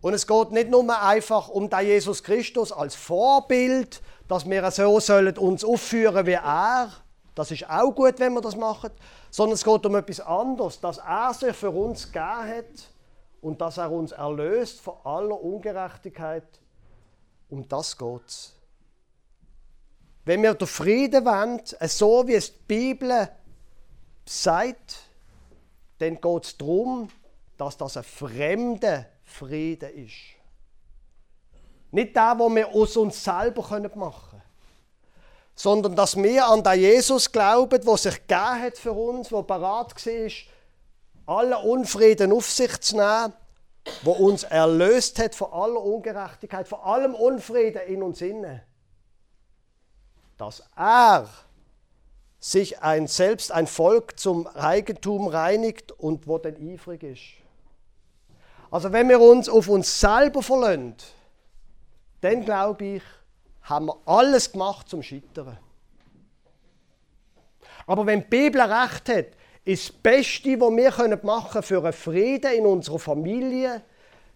Und 0.00 0.14
es 0.14 0.26
geht 0.26 0.50
nicht 0.50 0.70
nur 0.70 1.02
einfach 1.02 1.48
um 1.48 1.70
den 1.70 1.86
Jesus 1.86 2.22
Christus 2.22 2.72
als 2.72 2.94
Vorbild, 2.94 4.02
dass 4.28 4.48
wir 4.48 4.70
so 4.70 5.00
sollen 5.00 5.38
uns 5.38 5.64
aufführen 5.64 6.26
wie 6.26 6.32
er. 6.32 6.90
Das 7.34 7.50
ist 7.50 7.68
auch 7.68 7.92
gut, 7.92 8.18
wenn 8.18 8.32
wir 8.32 8.40
das 8.40 8.56
machen. 8.56 8.90
Sondern 9.36 9.52
es 9.56 9.64
geht 9.64 9.84
um 9.84 9.94
etwas 9.94 10.20
anderes, 10.20 10.80
dass 10.80 10.96
er 10.96 11.34
sich 11.34 11.54
für 11.54 11.68
uns 11.68 12.10
gegeben 12.10 12.56
hat 12.56 12.88
und 13.42 13.60
dass 13.60 13.76
er 13.76 13.92
uns 13.92 14.12
erlöst 14.12 14.80
von 14.80 14.94
aller 15.04 15.38
Ungerechtigkeit. 15.38 16.48
Um 17.50 17.68
das 17.68 17.98
geht 17.98 18.26
es. 18.26 18.54
Wenn 20.24 20.42
wir 20.42 20.54
den 20.54 20.66
Frieden 20.66 21.22
wollen, 21.26 21.60
so 21.86 22.26
wie 22.26 22.32
es 22.32 22.50
die 22.50 22.64
Bibel 22.66 23.28
sagt, 24.24 25.00
dann 25.98 26.18
geht 26.18 26.44
es 26.44 26.56
darum, 26.56 27.10
dass 27.58 27.76
das 27.76 27.98
ein 27.98 28.04
fremder 28.04 29.04
Frieden 29.22 30.06
ist. 30.06 30.14
Nicht 31.90 32.16
der, 32.16 32.36
den 32.36 32.56
wir 32.56 32.68
aus 32.68 32.96
uns 32.96 33.22
selber 33.22 33.60
machen 33.60 34.30
können, 34.30 34.35
sondern 35.56 35.96
dass 35.96 36.16
wir 36.16 36.46
an 36.46 36.62
den 36.62 36.78
Jesus 36.78 37.32
glauben, 37.32 37.80
der 37.80 37.96
sich 37.96 38.14
gegeben 38.26 38.62
hat 38.62 38.76
für 38.76 38.92
uns, 38.92 39.30
der 39.30 39.42
bereit 39.42 40.06
war, 40.06 40.30
alle 41.38 41.58
Unfrieden 41.58 42.30
auf 42.30 42.48
sich 42.48 42.78
zu 42.80 42.96
nehmen, 42.96 43.32
wo 44.02 44.12
uns 44.12 44.44
erlöst 44.44 45.18
hat 45.18 45.34
von 45.34 45.52
aller 45.52 45.82
Ungerechtigkeit, 45.82 46.68
von 46.68 46.80
allem 46.80 47.14
Unfrieden 47.14 47.80
in 47.88 48.02
uns 48.02 48.20
inne. 48.20 48.62
Dass 50.36 50.62
er 50.76 51.26
sich 52.38 52.82
ein, 52.82 53.06
selbst 53.06 53.50
ein 53.50 53.66
Volk 53.66 54.18
zum 54.20 54.46
Eigentum 54.48 55.26
reinigt 55.26 55.90
und 55.90 56.28
wo 56.28 56.36
dann 56.36 56.56
eifrig 56.56 57.02
ist. 57.02 57.22
Also 58.70 58.92
wenn 58.92 59.08
wir 59.08 59.20
uns 59.20 59.48
auf 59.48 59.68
uns 59.68 60.00
selber 60.00 60.42
verlassen, 60.42 60.96
dann 62.20 62.44
glaube 62.44 62.84
ich, 62.84 63.02
haben 63.66 63.86
wir 63.86 63.96
alles 64.06 64.52
gemacht 64.52 64.88
zum 64.88 65.02
Scheitern. 65.02 65.58
Aber 67.86 68.06
wenn 68.06 68.20
die 68.20 68.26
Bibel 68.26 68.60
recht 68.60 69.08
hat, 69.08 69.26
ist 69.64 69.88
das 69.88 69.96
Beste, 69.96 70.60
was 70.60 70.70
wir 70.70 71.20
machen 71.24 71.50
können 71.50 71.62
für 71.62 71.82
einen 71.82 71.92
Frieden 71.92 72.52
in 72.52 72.66
unserer 72.66 72.98
Familie, 72.98 73.82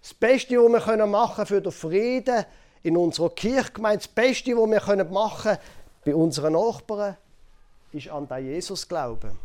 das 0.02 0.14
Beste, 0.14 0.56
was 0.56 0.86
wir 0.86 1.06
machen 1.06 1.34
können 1.34 1.46
für 1.46 1.62
den 1.62 1.72
Frieden 1.72 2.44
in 2.82 2.96
unserer 2.96 3.30
Kirchgemeinde, 3.30 3.98
das 3.98 4.08
Beste, 4.08 4.56
was 4.56 4.68
wir 4.68 5.04
machen 5.04 5.42
können 5.42 5.58
bei 6.04 6.14
unseren 6.14 6.54
Nachbarn, 6.54 7.16
ist 7.92 8.08
an 8.08 8.26
den 8.26 8.46
Jesus 8.46 8.88
glauben. 8.88 9.38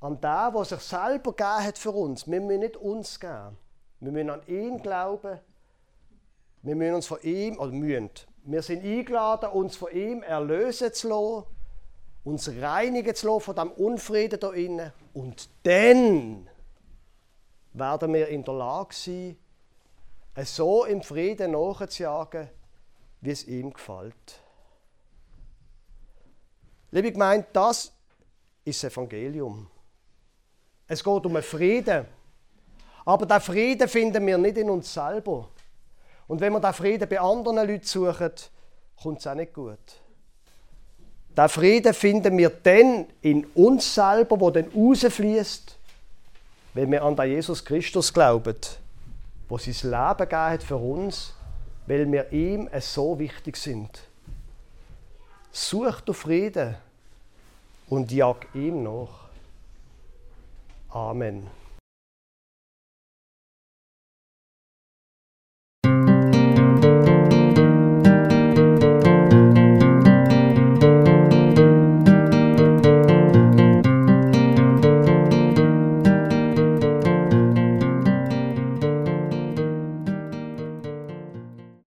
An 0.00 0.20
den, 0.20 0.52
der 0.54 0.64
sich 0.64 0.80
selber 0.80 1.32
gegeben 1.32 1.64
hat 1.64 1.78
für 1.78 1.90
uns. 1.90 2.26
Wir 2.26 2.40
müssen 2.40 2.60
nicht 2.60 2.76
uns 2.76 3.18
geben. 3.18 3.56
Wir 4.00 4.12
müssen 4.12 4.30
an 4.30 4.46
ihn 4.46 4.82
glauben. 4.82 5.38
Wir 6.64 6.74
müssen 6.74 6.94
uns 6.94 7.06
von 7.06 7.20
ihm, 7.22 7.58
oder 7.58 7.70
müssen, 7.70 8.10
wir 8.44 8.62
sind 8.62 8.84
eingeladen, 8.84 9.50
uns 9.50 9.76
von 9.76 9.92
ihm 9.92 10.22
erlösen 10.22 10.92
zu 10.92 11.08
lassen 11.08 11.54
uns 12.24 12.48
reinigen 12.48 13.14
zu 13.14 13.28
lassen 13.28 13.40
von 13.40 13.56
dem 13.56 13.70
Unfrieden 13.72 14.40
da 14.40 14.50
innen. 14.52 14.92
Und 15.12 15.48
dann 15.62 16.48
werden 17.74 18.14
wir 18.14 18.28
in 18.28 18.42
der 18.44 18.54
Lage 18.54 18.94
sein, 18.94 19.36
so 20.44 20.84
im 20.84 21.02
Frieden 21.02 21.52
nachzujagen, 21.52 22.48
wie 23.20 23.30
es 23.30 23.44
ihm 23.44 23.72
gefällt. 23.72 24.42
Liebe 26.90 27.12
Gemeinde, 27.12 27.46
das 27.52 27.92
ist 28.64 28.82
das 28.82 28.92
Evangelium. 28.92 29.68
Es 30.86 31.04
geht 31.04 31.26
um 31.26 31.36
einen 31.36 31.42
Frieden. 31.42 32.06
Aber 33.04 33.26
diesen 33.26 33.40
Frieden 33.40 33.88
finden 33.88 34.26
wir 34.26 34.38
nicht 34.38 34.56
in 34.56 34.70
uns 34.70 34.92
selber. 34.92 35.48
Und 36.26 36.40
wenn 36.40 36.52
wir 36.52 36.60
diesen 36.60 36.74
Frieden 36.74 37.08
bei 37.08 37.20
anderen 37.20 37.56
Leuten 37.68 37.84
suchen, 37.84 38.30
kommt 39.02 39.20
es 39.20 39.26
auch 39.26 39.34
nicht 39.34 39.52
gut. 39.52 39.78
Der 41.36 41.48
Frieden 41.48 41.92
finden 41.92 42.38
wir 42.38 42.50
dann 42.50 43.06
in 43.20 43.44
uns 43.54 43.94
selber, 43.94 44.38
wo 44.38 44.50
dann 44.50 44.70
rausfließt, 44.74 45.76
wenn 46.74 46.90
wir 46.90 47.02
an 47.02 47.16
den 47.16 47.30
Jesus 47.30 47.64
Christus 47.64 48.12
glauben, 48.12 48.56
wo 49.48 49.58
sein 49.58 49.90
Leben 49.90 50.18
gegeben 50.18 50.50
hat 50.50 50.62
für 50.62 50.76
uns, 50.76 51.34
weil 51.86 52.10
wir 52.10 52.32
ihm 52.32 52.68
so 52.80 53.18
wichtig 53.18 53.56
sind. 53.56 54.00
Such 55.50 56.00
du 56.00 56.12
Frieden 56.12 56.76
und 57.88 58.10
jag 58.10 58.46
ihm 58.54 58.82
nach. 58.82 59.28
Amen. 60.88 61.63